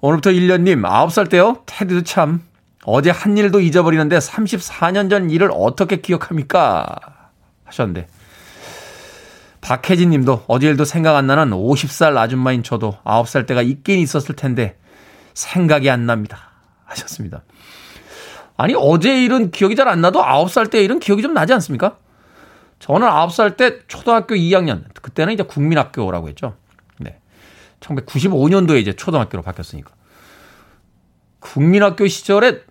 [0.00, 1.62] 오늘부터 1년님, 9살 때요?
[1.66, 2.42] 테디도 참,
[2.84, 6.96] 어제 한 일도 잊어버리는데 34년 전 일을 어떻게 기억합니까?
[7.68, 8.08] 하셨는데.
[9.60, 14.78] 박혜진 님도 어제 일도 생각 안 나는 50살 아줌마인 저도 9살 때가 있긴 있었을 텐데
[15.34, 16.50] 생각이 안 납니다.
[16.84, 17.42] 하셨습니다.
[18.56, 21.98] 아니, 어제 일은 기억이 잘 안 나도 9살 때 일은 기억이 좀 나지 않습니까?
[22.78, 26.56] 저는 9살 때 초등학교 2학년, 그때는 이제 국민학교라고 했죠.
[26.98, 27.20] 네.
[27.80, 29.92] 1995년도에 이제 초등학교로 바뀌었으니까.
[31.40, 32.62] 국민학교 시절에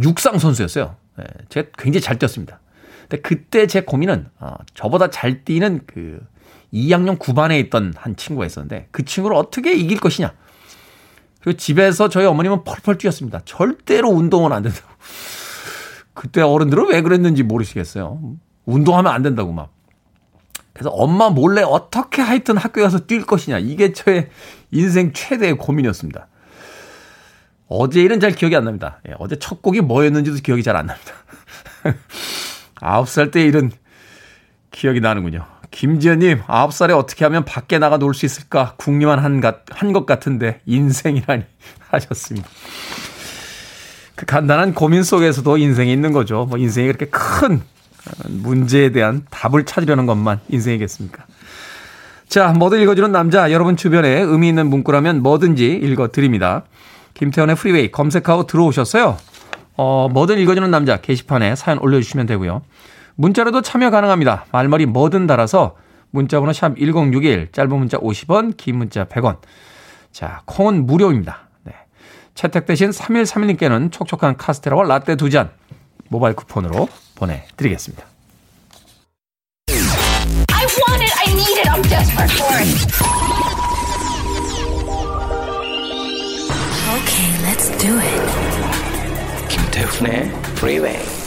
[0.00, 0.96] 육상 선수였어요.
[1.18, 1.24] 네.
[1.48, 2.59] 제가 굉장히 잘 뛰었습니다.
[3.10, 6.24] 근데 그때 제 고민은 어, 저보다 잘 뛰는 그
[6.72, 10.32] 2학년 9반에 있던 한 친구가 있었는데 그 친구를 어떻게 이길 것이냐.
[11.40, 13.40] 그리고 집에서 저희 어머님은 펄펄 뛰었습니다.
[13.44, 14.86] 절대로 운동은 안 된다고.
[16.14, 18.20] 그때 어른들은 왜 그랬는지 모르시겠어요.
[18.66, 19.72] 운동하면 안 된다고 막.
[20.72, 23.58] 그래서 엄마 몰래 어떻게 하여튼 학교에 가서 뛸 것이냐.
[23.58, 24.28] 이게 저의
[24.70, 26.28] 인생 최대의 고민이었습니다.
[27.66, 29.00] 어제 일은 잘 기억이 안 납니다.
[29.08, 31.12] 예, 어제 첫 곡이 뭐였는지도 기억이 잘 안 납니다.
[32.80, 33.70] 아홉 살때 일은
[34.70, 35.44] 기억이 나는군요.
[35.70, 38.74] 김지연님, 아홉 살에 어떻게 하면 밖에 나가 놀 수 있을까?
[38.76, 39.40] 궁리만 한,
[39.70, 41.44] 한 것 같은데, 인생이라니
[41.90, 42.48] 하셨습니다.
[44.16, 46.46] 그 간단한 고민 속에서도 인생이 있는 거죠.
[46.48, 47.62] 뭐 인생이 그렇게 큰
[48.28, 51.24] 문제에 대한 답을 찾으려는 것만 인생이겠습니까?
[52.28, 56.64] 자, 뭐든 읽어주는 남자, 여러분 주변에 의미 있는 문구라면 뭐든지 읽어드립니다.
[57.14, 59.16] 김태훈의 프리웨이 검색하고 들어오셨어요.
[59.76, 62.62] 어, 뭐든 읽어주는 남자 게시판에 사연 올려주시면 되고요.
[63.16, 64.46] 문자로도 참여 가능합니다.
[64.52, 65.76] 말머리 뭐든 달아서
[66.10, 69.38] 문자번호 샵 1061, 짧은 문자 50원, 긴 문자 100원.
[70.12, 71.48] 자, 콩은 무료입니다.
[71.64, 71.72] 네.
[72.34, 75.50] 채택되신 3131님께는 촉촉한 카스테라와 라떼 두 잔
[76.08, 78.04] 모바일 쿠폰으로 보내드리겠습니다.
[80.52, 82.70] I want it, I need it, I'm desperate for it.
[86.90, 89.48] Okay, let's do it.
[89.48, 91.19] 김태훈의 Freeway.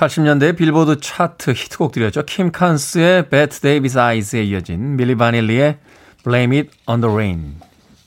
[0.00, 2.22] 80년대 빌보드 차트 히트곡들이었죠.
[2.24, 5.76] 킴 칸스의 Bette Davis Eyes에 이어진 밀리 바닐리의
[6.24, 7.56] Blame It on the Rain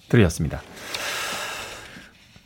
[0.10, 0.62] 들이었습니다.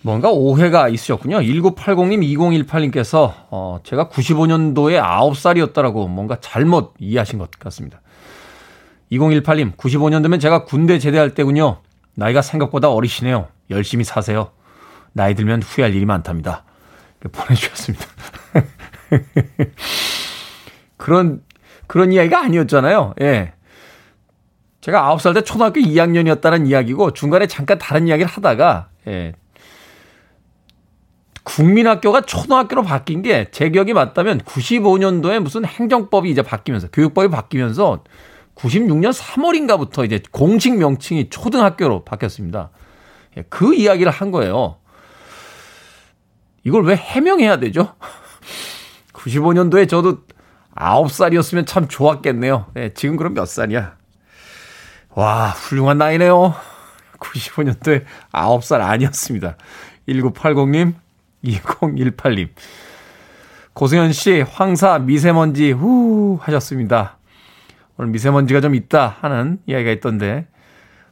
[0.01, 1.39] 뭔가 오해가 있으셨군요.
[1.39, 8.01] 1980님, 2018님께서 어, 제가 95년도에 9살이었다라고 뭔가 잘못 이해하신 것 같습니다.
[9.13, 11.79] 2018님, 95년도면 제가 군대 제대할 때군요.
[12.15, 13.47] 나이가 생각보다 어리시네요.
[13.69, 14.51] 열심히 사세요.
[15.13, 16.65] 나이 들면 후회할 일이 많답니다.
[17.31, 18.05] 보내주셨습니다.
[20.97, 21.43] 그런,
[21.87, 23.13] 그런 이야기가 아니었잖아요.
[23.21, 23.53] 예.
[24.81, 29.33] 제가 9살 때 초등학교 2학년이었다는 이야기고 중간에 잠깐 다른 이야기를 하다가, 예.
[31.43, 38.03] 국민학교가 초등학교로 바뀐 게 제 기억이 맞다면 95년도에 무슨 행정법이 이제 바뀌면서 교육법이 바뀌면서
[38.55, 42.71] 96년 3월인가부터 이제 공식 명칭이 초등학교로 바뀌었습니다.
[43.37, 44.77] 예, 그 이야기를 한 거예요.
[46.63, 47.93] 이걸 왜 해명해야 되죠?
[49.27, 50.19] 95년도에 저도
[50.75, 52.67] 9살이었으면 참 좋았겠네요.
[52.73, 53.95] 네, 지금 그럼 몇 살이야?
[55.09, 56.55] 와, 훌륭한 나이네요.
[57.19, 59.57] 95년도에 9살 아니었습니다.
[60.07, 60.93] 1980님,
[61.43, 62.49] 2018님.
[63.73, 67.17] 고승현 씨, 황사 미세먼지, 후, 하셨습니다.
[67.97, 70.47] 오늘 미세먼지가 좀 있다 하는 이야기가 있던데,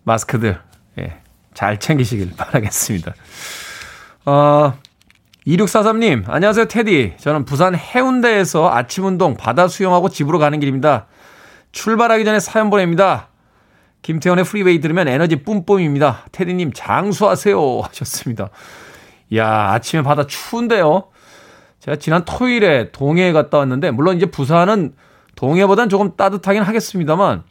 [0.04, 0.60] 마스크들,
[1.00, 1.20] 예,
[1.54, 3.14] 잘 챙기시길 바라겠습니다.
[4.26, 4.74] 어,
[5.48, 7.14] 2643님, 안녕하세요, 테디.
[7.18, 11.06] 저는 부산 해운대에서 아침 운동, 바다 수영하고 집으로 가는 길입니다.
[11.72, 13.30] 출발하기 전에 사연 보냅니다.
[14.02, 16.26] 김태훈의 프리웨이 들으면 에너지 뿜뿜입니다.
[16.32, 17.82] 테디님, 장수하세요.
[17.86, 18.50] 하셨습니다.
[19.36, 21.10] 야 아침에 바다 추운데요.
[21.80, 24.96] 제가 지난 토요일에 동해에 갔다 왔는데, 물론 이제 부산은
[25.36, 27.44] 동해보단 조금 따뜻하긴 하겠습니다만,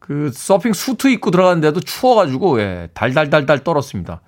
[0.00, 4.20] 그 서핑 수트 입고 들어갔는데도 추워가지고, 예, 달달달달 떨었습니다.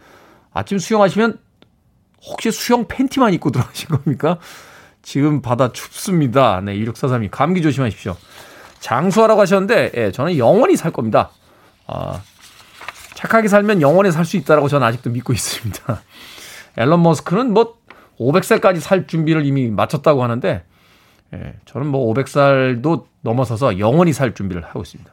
[0.53, 1.48] 아침 수영하시면
[2.25, 4.39] 혹시 수영 팬티만 입고 들어가신 겁니까?
[5.03, 6.61] 지금 바다 춥습니다.
[6.61, 7.29] 네, 2643님.
[7.31, 8.17] 감기 조심하십시오.
[8.81, 11.31] 장수하라고 하셨는데, 예, 저는 영원히 살 겁니다.
[11.87, 12.21] 아,
[13.15, 16.03] 착하게 살면 영원히 살 수 있다라고 저는 아직도 믿고 있습니다.
[16.77, 17.79] 앨런 머스크는 뭐
[18.21, 20.65] 500살까지 살 준비를 이미 마쳤다고 하는데,
[21.35, 25.13] 예, 저는 뭐 500살도 넘어서서 영원히 살 준비를 하고 있습니다.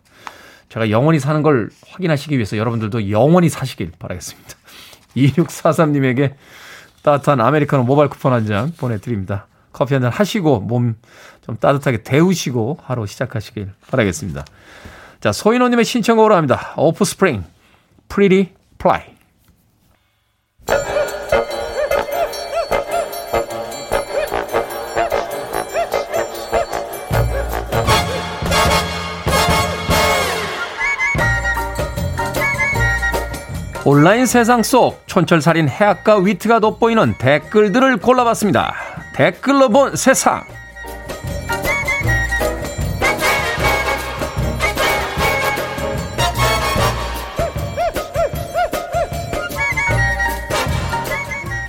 [0.70, 4.50] 제가 영원히 사는 걸 확인하시기 위해서 여러분들도 영원히 사시길 바라겠습니다.
[5.16, 6.34] 2643님에게
[7.06, 9.46] 따뜻한 아메리카노 모바일 쿠폰 한 장 보내드립니다.
[9.72, 10.96] 커피 한 잔 하시고 몸
[11.46, 14.46] 좀 따뜻하게 데우시고 하루 시작하시길 바라겠습니다.
[15.22, 16.74] 자, 소인호님의 신청곡으로 합니다.
[16.76, 17.44] 오프스프링,
[18.10, 19.04] Pretty Fly.
[33.88, 38.74] 온라인 세상 속 촌철살인 해학과 위트가 돋보이는 댓글들을 골라봤습니다.
[39.14, 40.44] 댓글로 본 세상.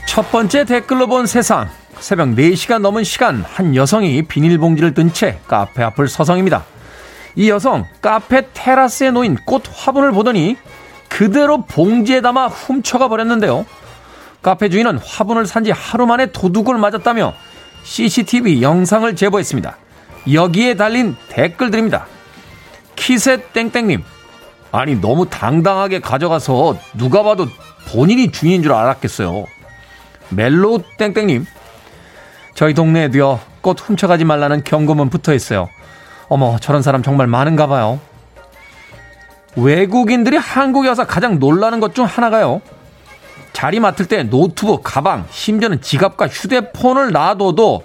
[0.07, 1.69] 첫 번째 댓글로 본 세상.
[1.99, 6.65] 새벽 4시가 넘은 시간 한 여성이 비닐봉지를 든 채 카페 앞을 서성입니다.
[7.35, 10.57] 이 여성 카페 테라스에 놓인 꽃 화분을 보더니
[11.09, 13.65] 그대로 봉지에 담아 훔쳐가 버렸는데요.
[14.43, 17.35] 카페 주인은 화분을 산 지 하루 만에 도둑을 맞았다며
[17.83, 19.77] CCTV 영상을 제보했습니다.
[20.33, 22.07] 여기에 달린 댓글들입니다.
[22.97, 24.03] 키셋 땡땡님.
[24.73, 27.47] 아니 너무 당당하게 가져가서 누가 봐도
[27.89, 29.47] 본인이 주인인 줄 알았겠어요.
[30.31, 31.47] 멜로우 땡땡님.
[32.55, 35.69] 저희 동네에도요, 꽃 훔쳐가지 말라는 경고문 붙어 있어요.
[36.29, 38.01] 어머, 저런 사람 정말 많은가 봐요.
[39.57, 42.61] 외국인들이 한국에 와서 가장 놀라는 것 중 하나가요.
[43.53, 47.83] 자리 맡을 때 노트북, 가방, 심지어는 지갑과 휴대폰을 놔둬도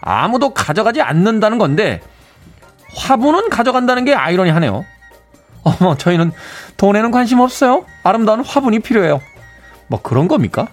[0.00, 2.00] 아무도 가져가지 않는다는 건데,
[2.96, 4.84] 화분은 가져간다는 게 아이러니하네요.
[5.62, 6.32] 어머, 저희는
[6.78, 7.84] 돈에는 관심 없어요.
[8.02, 9.20] 아름다운 화분이 필요해요.
[9.88, 10.68] 뭐 그런 겁니까?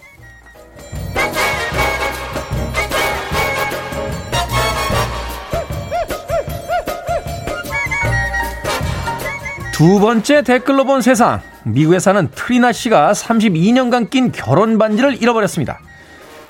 [9.78, 11.40] 두 번째 댓글로 본 세상.
[11.63, 15.78] 미국에 사는 트리나 씨가 32년간 낀 결혼 반지를 잃어버렸습니다.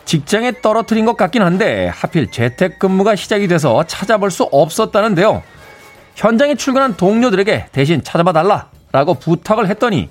[0.06, 5.44] 직장에 떨어뜨린 것 같긴 한데 하필 재택근무가 시작이 돼서 찾아볼 수 없었다는데요.
[6.16, 10.10] 현장에 출근한 동료들에게 대신 찾아봐 달라라고 부탁을 했더니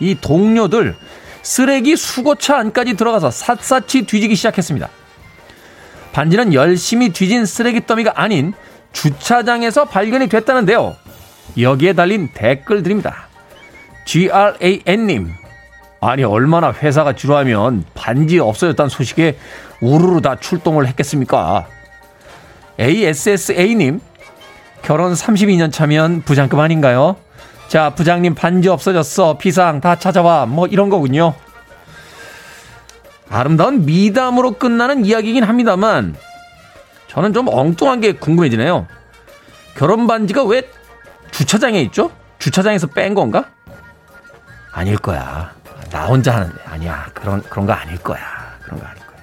[0.00, 0.96] 이 동료들
[1.42, 4.88] 쓰레기 수거차 안까지 들어가서 샅샅이 뒤지기 시작했습니다.
[6.12, 8.54] 반지는 열심히 뒤진 쓰레기 더미가 아닌
[8.92, 10.96] 주차장에서 발견이 됐다는데요.
[11.58, 13.28] 여기에 달린 댓글들입니다.
[14.04, 15.32] GRAN님.
[16.00, 19.38] 아니, 얼마나 회사가 지루하면 반지 없어졌다는 소식에
[19.80, 21.66] 우르르 다 출동을 했겠습니까?
[22.78, 24.00] ASSA님.
[24.82, 27.16] 결혼 32년 차면 부장급 아닌가요?
[27.68, 29.38] 자, 부장님 반지 없어졌어.
[29.38, 30.46] 비상 다 찾아와.
[30.46, 31.34] 뭐 이런 거군요.
[33.28, 36.14] 아름다운 미담으로 끝나는 이야기이긴 합니다만
[37.08, 38.86] 저는 좀 엉뚱한 게 궁금해지네요.
[39.76, 40.62] 결혼 반지가 왜
[41.36, 42.10] 주차장에 있죠?
[42.38, 43.50] 주차장에서 뺀 건가?
[44.72, 45.54] 아닐 거야.
[45.90, 46.62] 나 혼자 하는데.
[46.64, 47.10] 아니야.
[47.12, 48.18] 그런, 그런 거 아닐 거야.
[48.62, 49.16] 그런 거 아닐 거야.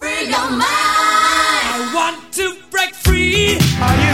[0.00, 0.64] Free your mind.
[0.66, 3.56] I want to break free.
[3.80, 4.13] Are you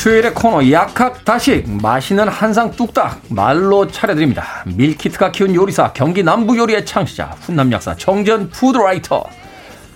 [0.00, 4.64] 수요일의 코너 약학다식 맛있는 한상 뚝딱 말로 차려드립니다.
[4.64, 9.22] 밀키트가 키운 요리사 경기 남부 요리의 창시자 훈남 약사 정재훈 food writer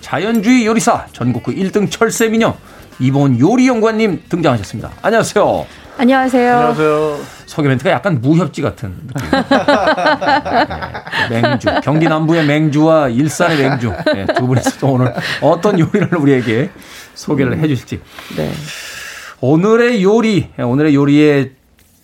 [0.02, 2.54] 자연주의 요리사 전국구 1등 절세미녀
[2.98, 4.90] 이보은 요리연구원님 등장하셨습니다.
[5.00, 5.66] 안녕하세요.
[5.96, 6.52] 안녕하세요.
[6.52, 7.20] 안녕하세요.
[7.46, 9.30] 소개 멘트가 약간 무협지 같은 느낌.
[11.30, 11.80] 네, 맹주.
[11.82, 13.94] 경기 남부의 맹주와 일산의 맹주.
[14.12, 16.68] 네, 두 분이서 또 오늘 어떤 요리를 우리에게
[17.14, 18.02] 소개를 해 주실지.
[18.36, 18.52] 네.
[19.40, 21.52] 오늘의 요리, 오늘의 요리의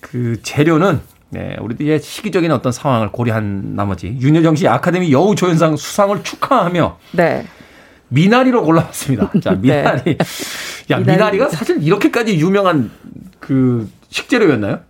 [0.00, 1.00] 그 재료는
[1.30, 7.46] 네, 이제 시기적인 어떤 상황을 고려한 나머지 윤여정 씨 아카데미 여우 조연상 수상을 축하하며 네.
[8.08, 9.30] 미나리로 골라봤습니다.
[9.40, 10.02] 자, 미나리.
[10.02, 10.18] 네.
[10.90, 11.16] 야, 미나리.
[11.16, 12.90] 미나리가 사실 이렇게까지 유명한
[13.38, 14.80] 그 식재료였나요?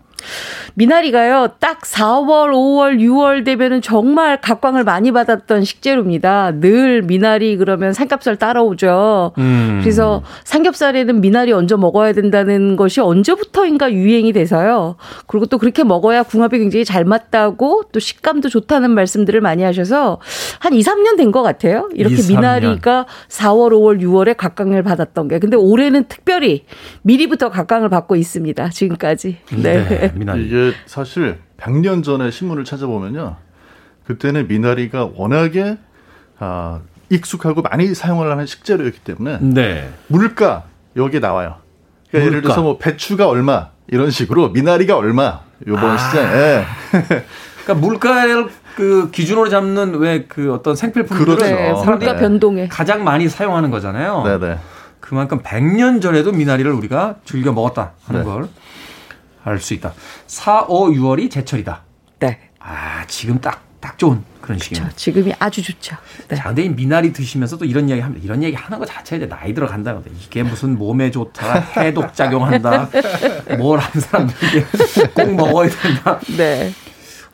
[0.75, 6.53] 미나리가요, 딱 4월, 5월, 6월 되면은 정말 각광을 많이 받았던 식재료입니다.
[6.61, 9.33] 늘 미나리 그러면 삼겹살 따라오죠.
[9.39, 9.79] 음.
[9.83, 14.97] 그래서 삼겹살에는 미나리 얹어 먹어야 된다는 것이 언제부터인가 유행이 돼서요.
[15.27, 20.18] 그리고 또 그렇게 먹어야 궁합이 굉장히 잘 맞다고 또 식감도 좋다는 말씀들을 많이 하셔서
[20.61, 21.89] 한 2, 3년 된 것 같아요.
[21.95, 22.29] 이렇게 2, 3년.
[22.41, 25.39] 미나리가 4월, 5월, 6월에 각광을 받았던 게.
[25.39, 26.64] 근데 올해는 특별히
[27.03, 28.68] 미리부터 각광을 받고 있습니다.
[28.71, 29.37] 지금까지.
[29.62, 30.51] 네, 미나리.
[30.68, 33.36] 이게 사실 100년 전에 신문을 찾아보면요.
[34.06, 35.78] 그때는 미나리가 워낙에
[36.38, 36.80] 아,
[37.11, 39.90] 익숙하고 많이 사용을 하는 식재료였기 때문에 네.
[40.08, 40.64] 물가
[40.96, 41.56] 여기에 나와요.
[42.11, 45.96] 그러니까 예를 들어서 뭐 배추가 얼마 이런 식으로 미나리가 얼마 요번 아.
[45.98, 46.64] 시장에
[47.64, 51.44] 그러니까 물가를 그 기준으로 잡는 왜 그 어떤 생필품들을 그렇죠.
[51.44, 52.68] 네, 사람들이 물가 변동에.
[52.68, 54.22] 가장 많이 사용하는 거잖아요.
[54.24, 54.58] 네네.
[55.00, 58.26] 그만큼 100년 전에도 미나리를 우리가 즐겨 먹었다 하는 네.
[58.26, 58.48] 걸
[59.45, 59.95] 알 수 있다.
[60.26, 61.82] 4, 5, 6월이 제철이다.
[62.20, 62.38] 네.
[62.59, 64.97] 아, 지금 딱, 딱 좋은 그런 저 시기입니다.
[64.97, 65.97] 지금이 아주 좋죠.
[66.28, 66.36] 네.
[66.36, 68.22] 자, 근데 이 미나리 드시면서 또 이런 이야기 합니다.
[68.24, 70.14] 이런 이야기 하는 것 자체에 이제 나이 들어간다는 거다.
[70.22, 72.91] 이게 무슨 몸에 좋다, 해독 작용한다,
[73.59, 74.66] 뭘 한 사람들에게
[75.14, 76.20] 꼭 먹어야 된다.
[76.36, 76.72] 네.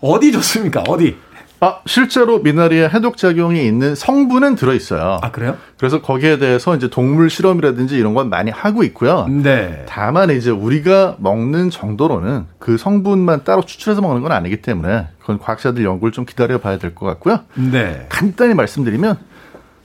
[0.00, 0.82] 어디 좋습니까?
[0.86, 1.16] 어디?
[1.60, 5.18] 아, 실제로 미나리에 해독 작용이 있는 성분은 들어 있어요.
[5.22, 5.56] 아, 그래요?
[5.78, 9.26] 그래서 거기에 대해서 이제 동물 실험이라든지 이런 건 많이 하고 있고요.
[9.28, 9.84] 네.
[9.88, 15.82] 다만 이제 우리가 먹는 정도로는 그 성분만 따로 추출해서 먹는 건 아니기 때문에 그건 과학자들
[15.82, 17.40] 연구를 좀 기다려 봐야 될 것 같고요.
[17.54, 18.04] 네.
[18.10, 19.16] 간단히 말씀드리면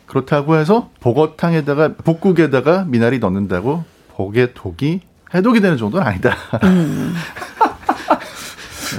[0.08, 5.00] 그렇다고 해서 보거탕에다가 복국에다가 미나리 넣는다고 복의 독이
[5.34, 6.36] 해독이 되는 정도는 아니다.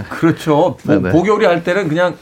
[0.08, 0.78] 그렇죠.
[0.78, 1.10] 보, 네네.
[1.12, 2.16] 보교리 할 때는 그냥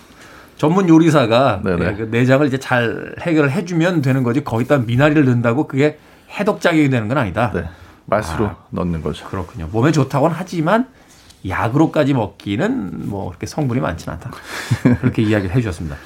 [0.61, 1.87] 전문 요리사가 네네.
[1.87, 5.97] 예, 그 내장을 이제 잘 해결을 해주면 되는 거지 거기다 미나리를 넣는다고 그게
[6.39, 7.51] 해독 작용이 되는 건 아니다.
[7.55, 7.65] 네,
[8.05, 8.57] 맛으로 아.
[8.69, 9.27] 넣는 거죠.
[9.27, 9.71] 그렇군요.
[9.73, 10.87] 몸에 좋다고는 하지만
[11.49, 14.33] 약으로까지 먹기는 뭐 그렇게 성분이 많지는 않다.
[15.01, 15.97] 그렇게 이야기를 해주셨습니다.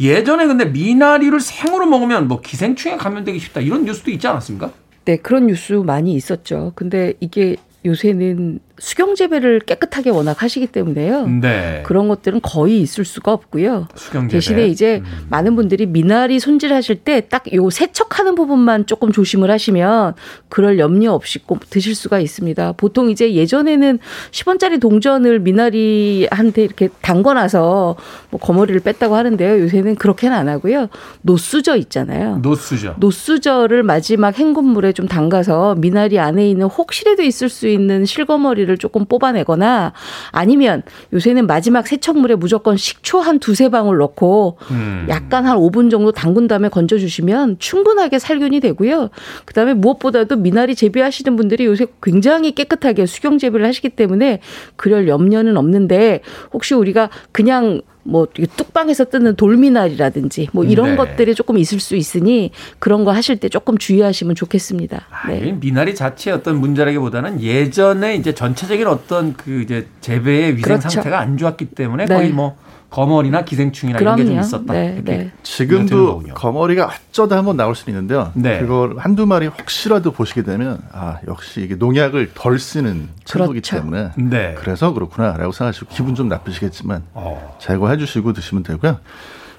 [0.00, 4.72] 예전에 근데 미나리를 생으로 먹으면 뭐 기생충에 감염되기 쉽다 이런 뉴스도 있지 않았습니까?
[5.04, 6.72] 네, 그런 뉴스 많이 있었죠.
[6.74, 7.54] 근데 이게
[7.84, 11.26] 요새는 수경 재배를 깨끗하게 워낙 하시기 때문에요.
[11.28, 11.82] 네.
[11.86, 13.86] 그런 것들은 거의 있을 수가 없고요.
[13.94, 14.32] 수경 재배.
[14.32, 15.26] 대신에 이제 음.
[15.28, 20.14] 많은 분들이 미나리 손질하실 때 딱 요 세척하는 부분만 조금 조심을 하시면
[20.48, 22.72] 그럴 염려 없이 꼭 드실 수가 있습니다.
[22.72, 23.98] 보통 이제 예전에는
[24.30, 27.96] 10원짜리 동전을 미나리한테 이렇게 담궈놔서
[28.30, 29.60] 뭐 거머리를 뺐다고 하는데요.
[29.62, 30.88] 요새는 그렇게는 안 하고요.
[31.22, 32.38] 노수저 있잖아요.
[32.38, 32.94] 노수죠.
[32.98, 39.92] 노수저를 마지막 헹굼물에 좀 담가서 미나리 안에 있는 혹시라도 있을 수 있는 실거머리를 조금 뽑아내거나
[40.30, 45.06] 아니면 요새는 마지막 세척물에 무조건 식초 한 두세 방울 넣고 음.
[45.08, 49.10] 약간 한 5분 정도 담근 다음에 건져주시면 충분하게 살균이 되고요.
[49.44, 54.40] 그 다음에 무엇보다도 미나리 재배하시는 분들이 요새 굉장히 깨끗하게 수경 재배를 하시기 때문에
[54.76, 56.20] 그럴 염려는 없는데
[56.52, 60.96] 혹시 우리가 그냥 뭐 뚝방에서 뜨는 돌미나리라든지 뭐 이런 네.
[60.96, 62.50] 것들이 조금 있을 수 있으니
[62.80, 65.06] 그런 거 하실 때 조금 주의하시면 좋겠습니다.
[65.10, 65.52] 아, 이 네.
[65.52, 70.88] 미나리 자체의 어떤 문제라기보다는 예전에 이제 전체적인 어떤 그 이제 재배의 위생 그렇죠.
[70.88, 72.14] 상태가 안 좋았기 때문에 네.
[72.16, 72.56] 거의 뭐
[72.90, 74.46] 거머리나 기생충이나 이런 게좀 그럼요.
[74.46, 74.72] 있었다.
[74.72, 75.30] 네, 네.
[75.44, 76.22] 지금도.
[76.34, 78.32] 거머리가 어쩌다 한번 나올 수는 있는데요.
[78.34, 78.58] 네.
[78.60, 83.76] 그걸 한두 마리 혹시라도 보시게 되면 아 역시 이게 농약을 덜 쓰는 채소이기 그렇죠.
[83.76, 84.54] 때문에 네.
[84.58, 87.56] 그래서 그렇구나라고 생각하시고 기분 좀 나쁘시겠지만 어.
[87.60, 88.98] 제거해 주시고 드시면 되고요.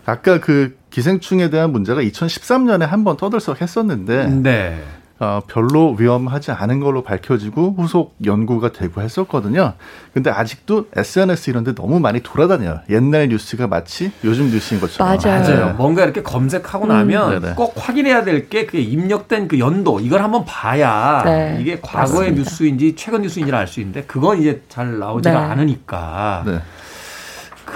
[0.06, 4.84] 아까 그 기생충에 대한 문제가 2013년에 한번 떠들썩 했었는데 네.
[5.22, 9.74] 어, 별로 위험하지 않은 걸로 밝혀지고 후속 연구가 되고 했었거든요.
[10.16, 12.80] 근데 아직도 SNS 이런 데 너무 많이 돌아다녀요.
[12.90, 15.16] 옛날 뉴스가 마치 요즘 뉴스인 것처럼.
[15.16, 15.42] 맞아요.
[15.44, 15.74] 맞아요.
[15.78, 17.54] 뭔가 이렇게 검색하고 나면 네네.
[17.56, 22.40] 꼭 확인해야 될 게 그게 입력된 그 연도 이걸 한번 봐야 네, 이게 과거의 맞습니다.
[22.42, 25.52] 뉴스인지 최근 뉴스인지를 알 수 있는데 그건 이제 잘 나오지가 네.
[25.52, 26.60] 않으니까 네.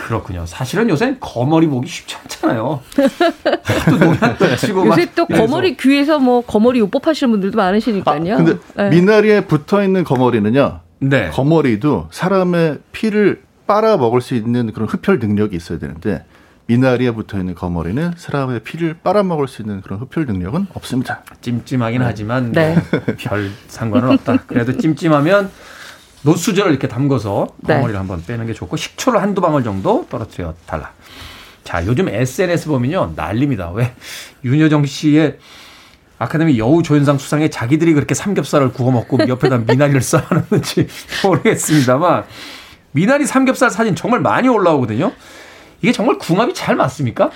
[0.05, 0.45] 그렇군요.
[0.45, 2.79] 사실은 요새 거머리 보기 쉽지 않잖아요.
[3.89, 5.41] 또 농약도 치고 막 요새 또 이래서.
[5.41, 8.37] 거머리 귀에서 뭐 거머리 요법 하시는 분들도 아, 많으시니까요.
[8.37, 8.89] 근데 네.
[8.89, 10.79] 미나리에 붙어 있는 거머리는요.
[10.99, 11.29] 네.
[11.31, 16.23] 거머리도 사람의 피를 빨아 먹을 수 있는 그런 흡혈 능력이 있어야 되는데
[16.67, 21.23] 미나리에 붙어 있는 거머리는 사람의 피를 빨아 먹을 수 있는 그런 흡혈 능력은 없습니다.
[21.41, 22.75] 찜찜하긴 하지만 네.
[22.75, 24.37] 뭐 별 상관은 없다.
[24.45, 25.49] 그래도 찜찜하면
[26.25, 27.75] 노수저를 이렇게 담궈서 네.
[27.75, 30.91] 거머리를 한번 빼는 게 좋고 식초를 한두 방울 정도 떨어뜨려 달라.
[31.63, 33.13] 자, 요즘 SNS 보면요.
[33.15, 33.71] 난립니다.
[33.71, 33.93] 왜
[34.43, 35.37] 윤여정 씨의
[36.17, 40.87] 아카데미 여우 조연상 수상에 자기들이 그렇게 삼겹살을 구워 먹고 옆에다 미나리를 쌓아놓는지
[41.23, 42.23] 모르겠습니다만
[42.91, 45.11] 미나리 삼겹살 사진 정말 많이 올라오거든요.
[45.81, 47.31] 이게 정말 궁합이 잘 맞습니까?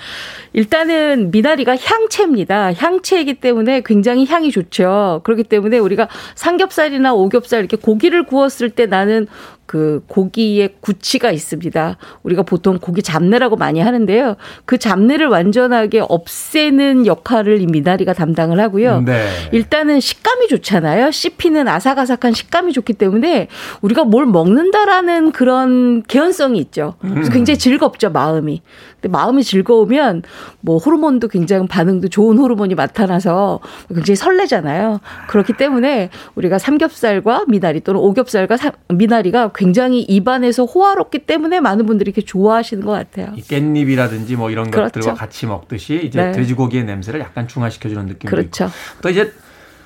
[0.52, 2.72] 일단은 미나리가 향채입니다.
[2.74, 5.20] 향채이기 때문에 굉장히 향이 좋죠.
[5.24, 9.26] 그렇기 때문에 우리가 삼겹살이나 오겹살 이렇게 고기를 구웠을 때 나는
[9.70, 11.96] 그 고기의 구취가 있습니다.
[12.24, 14.34] 우리가 보통 고기 잡내라고 많이 하는데요.
[14.64, 19.02] 그 잡내를 완전하게 없애는 역할을 이 미나리가 담당을 하고요.
[19.02, 19.28] 네.
[19.52, 21.12] 일단은 식감이 좋잖아요.
[21.12, 23.46] 씹히는 아삭아삭한 식감이 좋기 때문에
[23.80, 26.94] 우리가 뭘 먹는다라는 그런 개연성이 있죠.
[27.00, 28.62] 그래서 굉장히 즐겁죠, 마음이.
[29.00, 30.22] 근데 마음이 즐거우면
[30.62, 34.98] 뭐 호르몬도 굉장히 반응도 좋은 호르몬이 나타나서 굉장히 설레잖아요.
[35.28, 42.08] 그렇기 때문에 우리가 삼겹살과 미나리 또는 오겹살과 사- 미나리가 굉장히 입안에서 호화롭기 때문에 많은 분들이
[42.08, 43.34] 이렇게 좋아하시는 것 같아요.
[43.36, 45.00] 이 깻잎이라든지 뭐 이런 그렇죠.
[45.00, 46.32] 것들과 같이 먹듯이 이제 네.
[46.32, 48.64] 돼지고기의 냄새를 약간 중화시켜주는 느낌도 그렇죠.
[48.64, 49.32] 있고 또 이제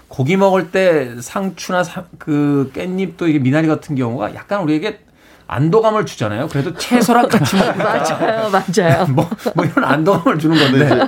[0.07, 5.01] 고기 먹을 때 상추나 사- 그 깻잎도 이게 미나리 같은 경우가 약간 우리에게
[5.49, 6.47] 안도감을 주잖아요.
[6.47, 9.07] 그래도 채소랑 같이 먹으니까 맞아요, 맞아요.
[9.12, 11.01] 뭐, 뭐 이런 안도감을 주는 건데.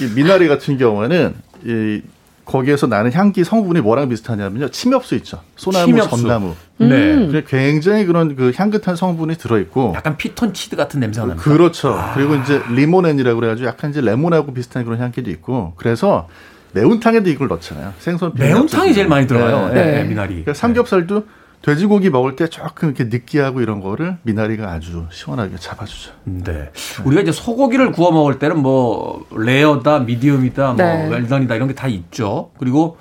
[0.00, 1.34] 이 미나리 같은 경우에는
[1.66, 2.00] 이
[2.46, 4.70] 거기에서 나는 향기 성분이 뭐랑 비슷하냐면요.
[4.70, 5.40] 침엽수 있죠.
[5.56, 6.22] 소나무, 침엽수.
[6.22, 6.54] 전나무.
[6.78, 7.26] 네.
[7.26, 9.92] 그게 굉장히 그런 그 향긋한 성분이 들어있고.
[9.96, 11.50] 약간 피톤치드 같은 냄새가 납니다.
[11.50, 11.98] 그렇죠.
[12.14, 15.74] 그리고 이제 리모넨이라고 그래가지고 약간 이제 레몬하고 비슷한 그런 향기도 있고.
[15.76, 16.28] 그래서
[16.72, 17.94] 매운탕에도 이걸 넣잖아요.
[17.98, 19.68] 생선 매운탕이 제일 많이 들어가요.
[19.68, 19.74] 네.
[19.74, 20.04] 네, 네.
[20.04, 20.28] 미나리.
[20.28, 21.26] 그러니까 삼겹살도
[21.62, 26.12] 돼지고기 먹을 때 조금 이렇게 느끼하고 이런 거를 미나리가 아주 시원하게 잡아주죠.
[26.24, 26.70] 네.
[27.04, 31.08] 우리가 이제 소고기를 구워 먹을 때는 뭐 레어다, 미디움이다, 뭐 네.
[31.08, 32.50] 웰던이다 이런 게 다 있죠.
[32.58, 32.98] 그리고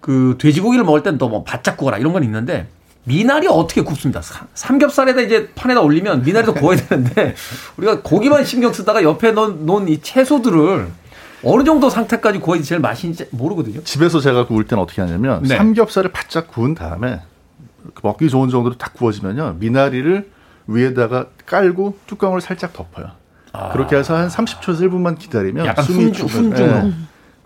[0.00, 2.68] 그 돼지고기를 먹을 때는 또뭐 바짝 구워라 이런 건 있는데
[3.04, 4.22] 미나리 어떻게 굽습니다.
[4.22, 7.34] 사- 삼겹살에다 이제 판에다 올리면 미나리도 구워야 되는데
[7.76, 10.86] 우리가 고기만 신경 쓰다가 옆에 놓은, 놓은 이 채소들을
[11.44, 13.82] 어느 정도 상태까지 구워야지 제일 맛있는지 모르거든요.
[13.82, 15.56] 집에서 제가 구울 때는 어떻게 하냐면 네.
[15.56, 17.20] 삼겹살을 바짝 구운 다음에
[18.02, 20.30] 먹기 좋은 정도로 딱 구워지면요 미나리를
[20.66, 23.10] 위에다가 깔고 뚜껑을 살짝 덮어요.
[23.72, 25.70] 그렇게 해서 한 30초에서 1분만 기다리면 아.
[25.70, 26.42] 약간 숨이 죽어요.
[26.44, 26.82] 훈중으로.
[26.84, 26.92] 네.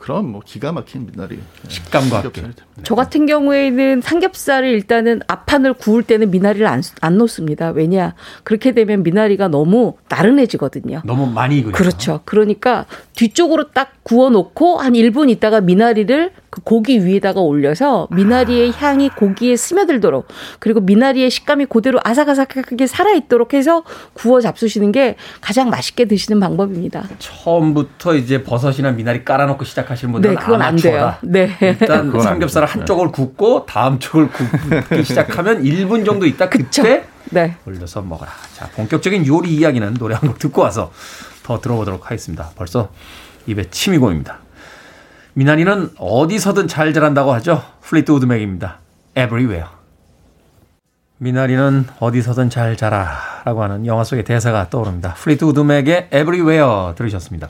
[0.07, 2.41] 그럼 뭐 기가 막힌 미나리 식감과 함께.
[2.41, 2.65] 됩니다.
[2.85, 7.71] 저 같은 경우에는 삼겹살을 일단은 앞판을 구울 때는 미나리를 안, 안 놓습니다.
[7.71, 8.15] 왜냐?
[8.45, 11.03] 그렇게 되면 미나리가 너무 나른해지거든요.
[11.05, 11.77] 너무 많이 익으니까.
[11.77, 12.21] 그렇죠.
[12.25, 12.87] 그러니까
[13.17, 19.57] 뒤쪽으로 딱 구워 놓고 한 1분 있다가 미나리를 그 고기 위에다가 올려서 미나리의 향이 고기에
[19.57, 20.29] 스며들도록
[20.61, 23.83] 그리고 미나리의 식감이 그대로 아삭아삭하게 살아있도록 해서
[24.13, 27.09] 구워 잡수시는 게 가장 맛있게 드시는 방법입니다.
[27.19, 31.15] 처음부터 이제 버섯이나 미나리 깔아놓고 시작하 시는 분들은 네, 그건 안 돼요.
[31.23, 31.57] 네.
[31.61, 32.61] 일단 아니죠.
[32.65, 37.57] 한쪽을 굽고 다음 쪽을 굽기 시작하면 1분 정도 있다 그때 네.
[37.67, 38.31] 올려서 먹어라.
[38.55, 40.93] 자, 본격적인 요리 이야기는 노래 한 곡 듣고 와서
[41.43, 42.51] 더 들어보도록 하겠습니다.
[42.57, 42.91] 벌써
[43.47, 44.39] 입에 침이 고입니다.
[45.35, 47.63] 미나리는 어디서든 잘 자란다고 하죠.
[47.83, 48.79] 플리트우드 맥입니다.
[49.17, 49.67] Everywhere.
[51.19, 55.15] 미나리는 어디서든 잘 자라라고 하는 영화 속의 대사가 떠오릅니다.
[55.15, 57.49] 플리트우드 맥의 Everywhere 들으셨습니다.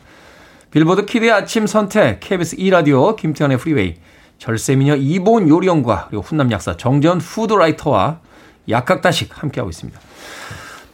[0.77, 3.95] 빌보드 kid의 아침 선택, KBS 2라디오, 김태훈의 프리웨이,
[4.37, 8.19] 절세미녀 이보은 요리연구가, 그리고 훈남 약사 정재훈 food writer와
[8.69, 9.99] 약학다식 함께하고 있습니다.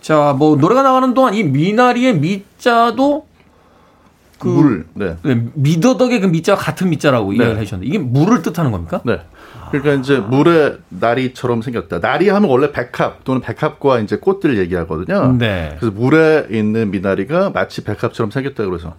[0.00, 3.26] 자, 뭐, 노래가 나가는 동안 이 미나리의 미자도
[4.38, 4.86] 그 물.
[4.94, 5.16] 네.
[5.24, 7.38] 네, 미더덕의 그 미자와 같은 미자라고 네.
[7.38, 9.00] 이야기를 해주셨는데 이게 물을 뜻하는 겁니까?
[9.04, 9.20] 네.
[9.72, 11.98] 그러니까 이제 물에 나리처럼 생겼다.
[11.98, 15.38] 나리 하면 원래 백합 또는 백합과 이제 꽃들 얘기하거든요.
[15.38, 15.74] 네.
[15.80, 18.94] 그래서 물에 있는 미나리가 마치 백합처럼 생겼다 그래서.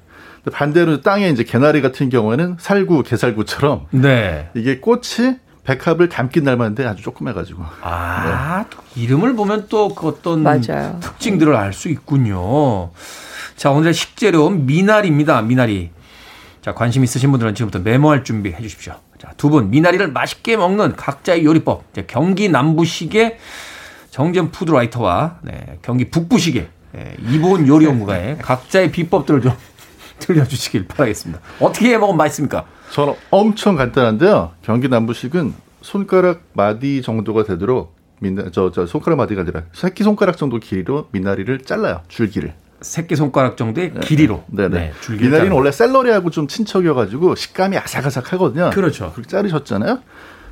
[0.52, 4.50] 반대로 땅에 이제 개나리 같은 경우에는 살구, 개살구처럼 네.
[4.56, 7.64] 이게 꽃이 백합을 담긴 닮았는데 아주 조그매가지고.
[7.82, 10.98] 아, 또 이름을 보면 또 그 어떤 맞아요.
[11.02, 12.92] 특징들을 알 수 있군요.
[13.56, 15.42] 자, 오늘의 식재료 미나리입니다.
[15.44, 15.92] 미나리.
[16.62, 18.96] 자, 관심 있으신 분들은 지금부터 메모할 준비 해 주십시오.
[19.22, 21.84] 자, 두 분 미나리를 맛있게 먹는 각자의 요리법.
[21.94, 23.38] 이제 경기 남부식의
[24.10, 29.54] 정전 푸드라이터와 네, 경기 북부식의 네, 이보은 요리 연구가의 각자의 비법들을 좀
[30.28, 31.42] 들려주시길 바라겠습니다.
[31.60, 32.66] 어떻게 해 먹으면 맛있습니까?
[32.92, 34.52] 저는 엄청 간단한데요.
[34.62, 40.60] 경기 남부식은 손가락 마디 정도가 되도록 미나, 저, 저 손가락 마디가 아니라 새끼 손가락 정도
[40.60, 42.02] 길이로 미나리를 잘라요.
[42.08, 42.54] 줄기를.
[42.82, 44.44] 새끼 손가락 정도의 길이로.
[44.48, 44.70] 네네.
[44.70, 48.72] 네, 줄기를 미나리는 자르는 원래 샐러리하고 좀 친척이어가지고 식감이 아삭아삭하거든요.
[48.72, 49.12] 그렇죠.
[49.14, 50.00] 그렇게 자르셨잖아요.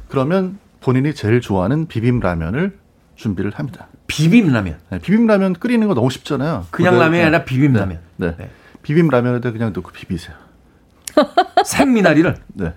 [0.10, 2.78] 그러면 본인이 제일 좋아하는 비빔 라면을
[3.16, 3.88] 준비를 합니다.
[4.08, 4.78] 비빔 라면.
[4.90, 6.68] 네, 비빔 라면 끓이는 거 너무 쉽잖아요.
[6.72, 8.00] 그냥 라면이 아니라 비빔 라면.
[8.18, 8.36] 네.
[8.38, 8.50] 네.
[8.82, 8.84] 네.
[8.84, 10.36] 비빔 라면에다 그냥 넣고 비비세요.
[11.66, 12.36] 생미나리를.
[12.54, 12.74] 네.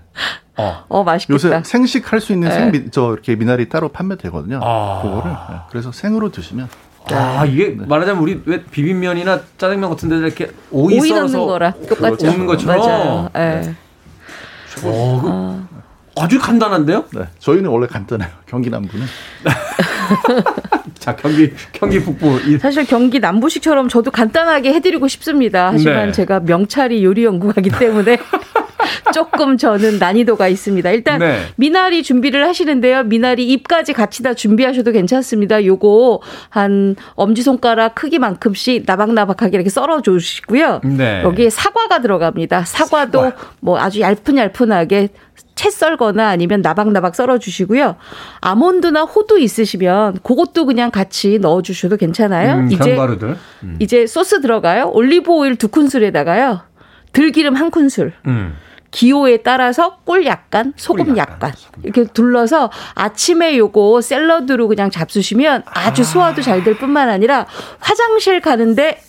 [0.57, 0.85] 어.
[0.87, 1.33] 어, 맛있겠다.
[1.33, 2.55] 요새 생식 할 수 있는 네.
[2.71, 4.59] 생, 저 이렇게 미나리 따로 판매되거든요.
[4.63, 5.01] 아.
[5.01, 5.55] 그거를 네.
[5.69, 6.69] 그래서 생으로 드시면
[7.11, 11.73] 아, 이게 말하자면 우리 왜 비빔면이나 짜장면 같은 데 이렇게 오이, 오이 썰어서 넣는 거랑
[11.87, 12.25] 똑같죠.
[12.25, 12.79] 먹는 것처럼.
[12.81, 13.29] 맞아요.
[13.35, 13.75] 예.
[14.83, 15.67] 어,
[16.15, 17.05] 그 아주 간단한데요?
[17.13, 17.25] 네.
[17.39, 18.29] 저희는 원래 간단해요.
[18.47, 19.05] 경기 남부는.
[20.99, 25.69] 자, 경기 경기 북부 이 사실 경기 남부식처럼 저도 간단하게 해드리고 싶습니다.
[25.71, 26.11] 하지만 네.
[26.11, 28.17] 제가 명찰이 요리 연구가기 때문에
[29.13, 30.89] 조금 저는 난이도가 있습니다.
[30.91, 31.39] 일단 네.
[31.55, 33.03] 미나리 준비를 하시는데요.
[33.03, 35.63] 미나리 잎까지 같이 다 준비하셔도 괜찮습니다.
[35.65, 40.81] 요거 한 엄지손가락 크기만큼씩 나박나박하게 이렇게 썰어 주시고요.
[40.83, 41.21] 네.
[41.23, 42.65] 여기에 사과가 들어갑니다.
[42.65, 45.09] 사과도 뭐 아주 얇은얇은하게
[45.55, 47.95] 채 썰거나 아니면 나박나박 썰어 주시고요.
[48.41, 52.59] 아몬드나 호두 있으시면 그것도 그냥 같이 넣어 주셔도 괜찮아요.
[52.59, 52.97] 음, 이제.
[53.63, 53.77] 음.
[53.79, 54.91] 이제 소스 들어가요.
[54.93, 56.61] 올리브 오일 두 큰술에다가요.
[57.13, 58.13] 들기름 한 큰술.
[58.27, 58.55] 음.
[58.99, 65.63] 기호에 따라서 꿀 약간, 소금 꿀 약간, 약간, 이렇게 둘러서 아침에 요거 샐러드로 그냥 잡수시면
[65.65, 67.45] 아주 소화도 잘 될 뿐만 아니라
[67.79, 69.01] 화장실 가는데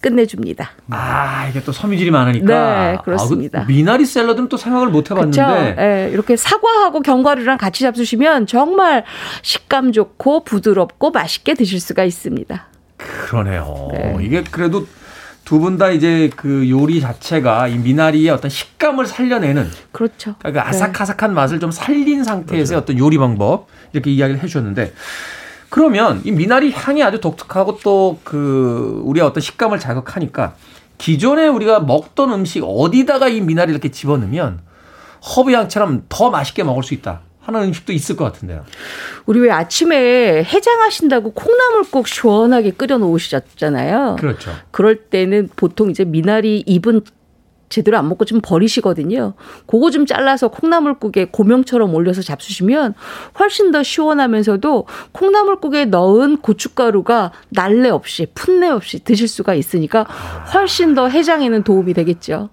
[0.00, 0.70] 끝내줍니다.
[0.90, 2.46] 아, 이게 또 섬유질이 많으니까.
[2.46, 3.60] 네, 그렇습니다.
[3.60, 5.76] 아, 그 미나리 샐러드는 또 생각을 못 해봤는데.
[5.78, 9.04] 예, 이렇게 사과하고 견과류랑 같이 잡수시면 정말
[9.42, 12.66] 식감 좋고 부드럽고 맛있게 드실 수가 있습니다.
[12.96, 14.18] 그러네요.
[14.20, 14.86] 이게 그래도
[15.48, 20.34] 두 분 다 이제 그 요리 자체가 이 미나리의 어떤 식감을 살려내는 그렇죠.
[20.40, 24.92] 그러니까 그 아삭아삭한 맛을 좀 살린 상태에서 의 어떤 요리 방법 이렇게 이야기를 해주셨는데
[25.70, 30.54] 그러면 이 미나리 향이 아주 독특하고 또 그 우리의 어떤 식감을 자극하니까
[30.98, 34.60] 기존에 우리가 먹던 음식 어디다가 이 미나리 이렇게 집어넣으면
[35.34, 38.64] 허브 향처럼 더 맛있게 먹을 수 있다 하는 음식도 있을 것 같은데요.
[39.24, 44.16] 우리 왜 아침에 해장하신다고 콩나물국 시원하게 끓여 놓으셨잖아요.
[44.18, 44.50] 그렇죠.
[44.70, 47.00] 그럴 때는 보통 이제 미나리 잎은
[47.70, 49.34] 제대로 안 먹고 좀 버리시거든요.
[49.66, 52.94] 그거 좀 잘라서 콩나물국에 고명처럼 올려서 잡수시면
[53.38, 60.04] 훨씬 더 시원하면서도 콩나물국에 넣은 고춧가루가 날래 없이 풋내 없이 드실 수가 있으니까
[60.54, 62.50] 훨씬 더 해장에는 도움이 되겠죠.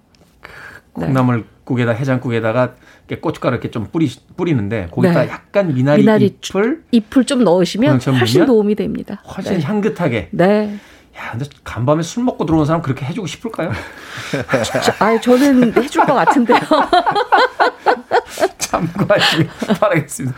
[0.96, 1.06] 네.
[1.06, 2.74] 콩나물국에다 해장국에다가
[3.08, 5.30] 이렇게 고춧가루 이렇게 좀 뿌리 뿌리는데 거기다 네.
[5.30, 9.22] 약간 미나리, 미나리 잎을 잎을 좀 넣으시면 고명처럼 훨씬 도움이 됩니다.
[9.36, 9.62] 훨씬 네.
[9.62, 10.28] 향긋하게.
[10.32, 10.78] 네.
[11.16, 13.70] 야, 근데 간밤에 술 먹고 들어오는 사람 그렇게 해주고 싶을까요?
[14.98, 16.58] 아, 저는 해줄 것 같은데요.
[18.58, 19.48] 참고하시길
[19.80, 20.36] 바라겠습니다.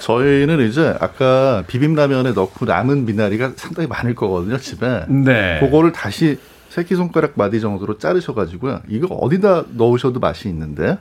[0.00, 5.04] 저희는 이제 아까 비빔라면에 넣고 남은 미나리가 상당히 많을 거거든요, 집에.
[5.08, 5.60] 네.
[5.60, 6.38] 그거를 다시
[6.70, 8.80] 새끼손가락 마디 정도로 자르셔가지고요.
[8.88, 10.98] 이거 어디다 넣으셔도 맛이 있는데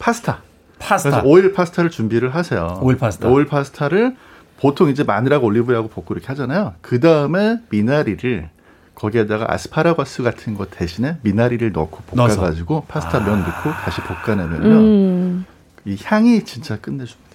[0.00, 0.40] 파스타.
[0.80, 1.10] 파스타.
[1.10, 2.80] 그래서 오일 파스타를 준비를 하세요.
[2.82, 3.28] 오일 파스타.
[3.28, 4.16] 오일 파스타를
[4.58, 6.74] 보통 이제 마늘하고 올리브유하고 볶고 이렇게 하잖아요.
[6.80, 8.48] 그 다음에 미나리를
[8.94, 12.02] 거기에다가 아스파라거스 같은 거 대신에 미나리를 넣고.
[12.16, 14.66] 볶아가지고 파스타 면 넣고 다시 볶아내면요.
[14.68, 15.46] 음.
[15.84, 17.30] 이 향이 진짜 끝내줍니다.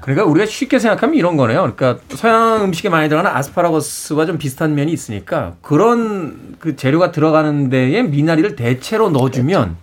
[0.00, 1.72] 그러니까 우리가 쉽게 생각하면 이런 거네요.
[1.74, 8.02] 그러니까 서양 음식에 많이 들어가는 아스파라거스와 좀 비슷한 면이 있으니까 그런 그 재료가 들어가는 데에
[8.02, 9.76] 미나리를 대체로 넣어주면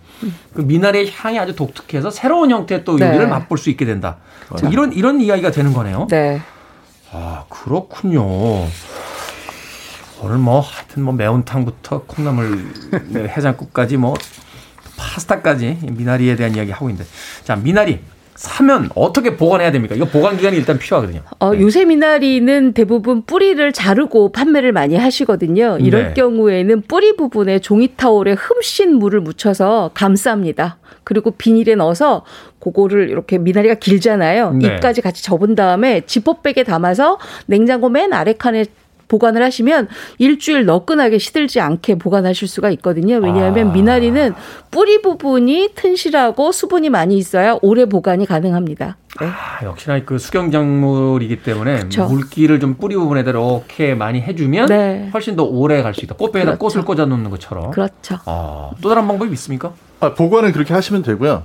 [0.54, 3.06] 그 미나리의 향이 아주 독특해서 새로운 형태의 또 네.
[3.08, 4.16] 요리를 맛볼 수 있게 된다.
[4.70, 6.06] 이런 이런 이야기가 되는 거네요.
[6.10, 6.40] 네.
[7.12, 8.24] 아 그렇군요.
[10.22, 12.72] 오늘 뭐 하여튼 뭐 매운탕부터 콩나물
[13.10, 14.14] 네, 해장국까지 뭐
[14.96, 17.08] 파스타까지 미나리에 대한 이야기 하고 있는데
[17.42, 18.00] 자 미나리
[18.34, 19.94] 사면 어떻게 보관해야 됩니까?
[19.94, 21.22] 이거 보관 기간이 일단 필요하거든요.
[21.40, 25.78] 어, 요새 미나리는 대부분 뿌리를 자르고 판매를 많이 하시거든요.
[25.80, 26.14] 이럴 네.
[26.14, 30.74] 경우에는 뿌리 부분에 종이 타올에 흠씬 물을 묻혀서 감쌉니다.
[31.04, 32.24] 그리고 비닐에 넣어서
[32.60, 34.52] 그거를 이렇게 미나리가 길잖아요.
[34.52, 34.66] 네.
[34.66, 38.64] 잎까지 같이 접은 다음에 지퍼백에 담아서 냉장고 맨 아래 칸에
[39.08, 39.88] 보관을 하시면
[40.18, 43.16] 일주일 너끈하게 시들지 않게 보관하실 수가 있거든요.
[43.16, 43.72] 왜냐하면 아.
[43.72, 44.34] 미나리는
[44.70, 48.96] 뿌리 부분이 튼실하고 수분이 많이 있어야 오래 보관이 가능합니다.
[49.20, 49.26] 네.
[49.26, 52.06] 아, 역시나 그 수경작물이기 때문에 그쵸.
[52.06, 55.10] 물기를 좀 뿌리 부분에다 이렇게 많이 해주면 네.
[55.14, 56.16] 훨씬 더 오래 갈 수 있다.
[56.16, 56.58] 꽃배에다 그렇죠.
[56.80, 57.70] 꽃을 꽂아 놓는 것처럼.
[57.70, 58.18] 그렇죠.
[58.26, 59.72] 아, 또 다른 방법이 있습니까?
[60.00, 61.44] 아, 보관은 그렇게 하시면 되고요.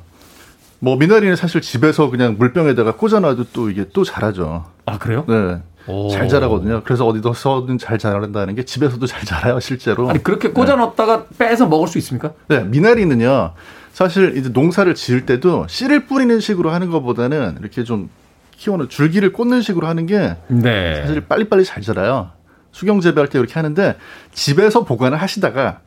[0.80, 4.66] 뭐 미나리는 사실 집에서 그냥 물병에다가 꽂아놔도 또 이게 또 자라죠.
[4.86, 5.26] 아 그래요?
[5.28, 5.58] 네.
[5.90, 6.10] 오.
[6.10, 6.82] 잘 자라거든요.
[6.84, 10.10] 그래서 어디서든 잘 자란다는 게 집에서도 잘 자라요, 실제로.
[10.10, 12.34] 아니 그렇게 꽂아 넣었다가 빼서 먹을 수 있습니까?
[12.48, 13.54] 네, 미나리는요.
[13.92, 18.10] 사실 이제 농사를 지을 때도 씨를 뿌리는 식으로 하는 것보다는 이렇게 좀
[18.52, 21.02] 키워는 줄기를 꽂는 식으로 하는 게 네.
[21.06, 22.32] 사실 빨리빨리 잘 자라요.
[22.72, 23.96] 수경 재배할 때 이렇게 하는데
[24.32, 25.80] 집에서 보관을 하시다가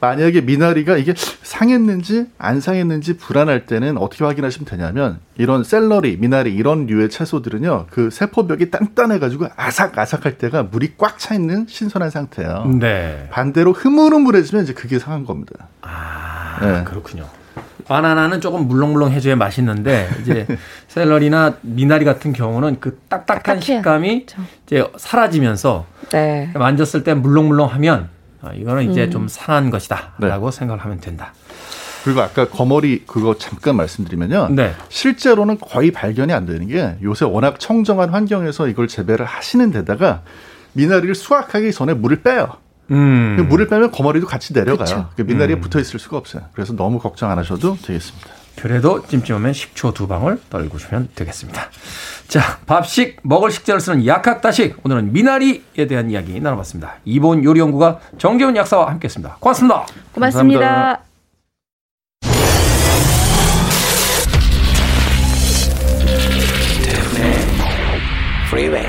[0.00, 6.86] 만약에 미나리가 이게 상했는지 안 상했는지 불안할 때는 어떻게 확인하시면 되냐면 이런 샐러리, 미나리 이런
[6.86, 12.64] 류의 채소들은요 그 세포벽이 단단해 가지고 아삭아삭할 때가 물이 꽉 차 있는 신선한 상태예요.
[12.80, 13.28] 네.
[13.30, 15.68] 반대로 흐물흐물해지면 이제 그게 상한 겁니다.
[15.82, 16.82] 아, 네.
[16.84, 17.26] 그렇군요.
[17.86, 20.46] 바나나는 조금 물렁물렁해줘야 맛있는데 이제
[20.88, 24.26] 샐러리나 미나리 같은 경우는 그 딱딱한 식감이
[24.66, 26.50] 이제 사라지면서 네.
[26.54, 28.08] 만졌을 때 물렁물렁하면
[28.42, 29.10] 아, 이거는 이제 음.
[29.10, 31.34] 좀 상한 것이다라고 생각을 하면 된다.
[32.04, 34.48] 그리고 아까 거머리 그거 잠깐 말씀드리면요.
[34.50, 34.74] 네.
[34.88, 40.22] 실제로는 거의 발견이 안 되는 게 요새 워낙 청정한 환경에서 이걸 재배를 하시는 데다가
[40.72, 42.56] 미나리를 수확하기 전에 물을 빼요.
[42.90, 43.36] 음.
[43.36, 45.10] 그 물을 빼면 거머리도 같이 내려가요.
[45.14, 45.60] 그 미나리에 음.
[45.60, 46.44] 붙어 있을 수가 없어요.
[46.52, 48.39] 그래서 너무 걱정 안 하셔도 되겠습니다.
[48.60, 51.70] 그래도 찜찜하면 식초 두 방울 떨구시면 되겠습니다.
[52.28, 56.96] 자, 밥식 먹을 식재를 쓰는 약학다식 오늘은 미나리에 대한 이야기 나눠봤습니다.
[57.04, 59.36] 이본 요리연구가 정재훈 약사와 함께 했습니다.
[59.40, 59.86] 고맙습니다.
[60.12, 61.00] 고맙습니다.
[68.50, 68.86] Freeway.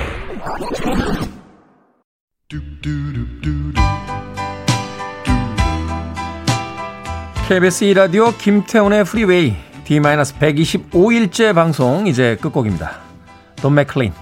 [7.51, 12.99] KBS 2라디오 김태훈의 프리웨이 제125일째 방송 이제 끝곡입니다.
[13.57, 14.13] 돈 맥클린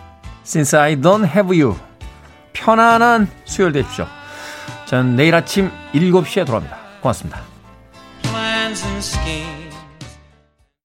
[0.43, 1.75] Since I Don't Have You
[2.53, 4.07] 편안한 수요일 되십시오.
[4.87, 6.75] 전 내일 아침 7시에 돌아옵니다.
[7.01, 7.39] 고맙습니다.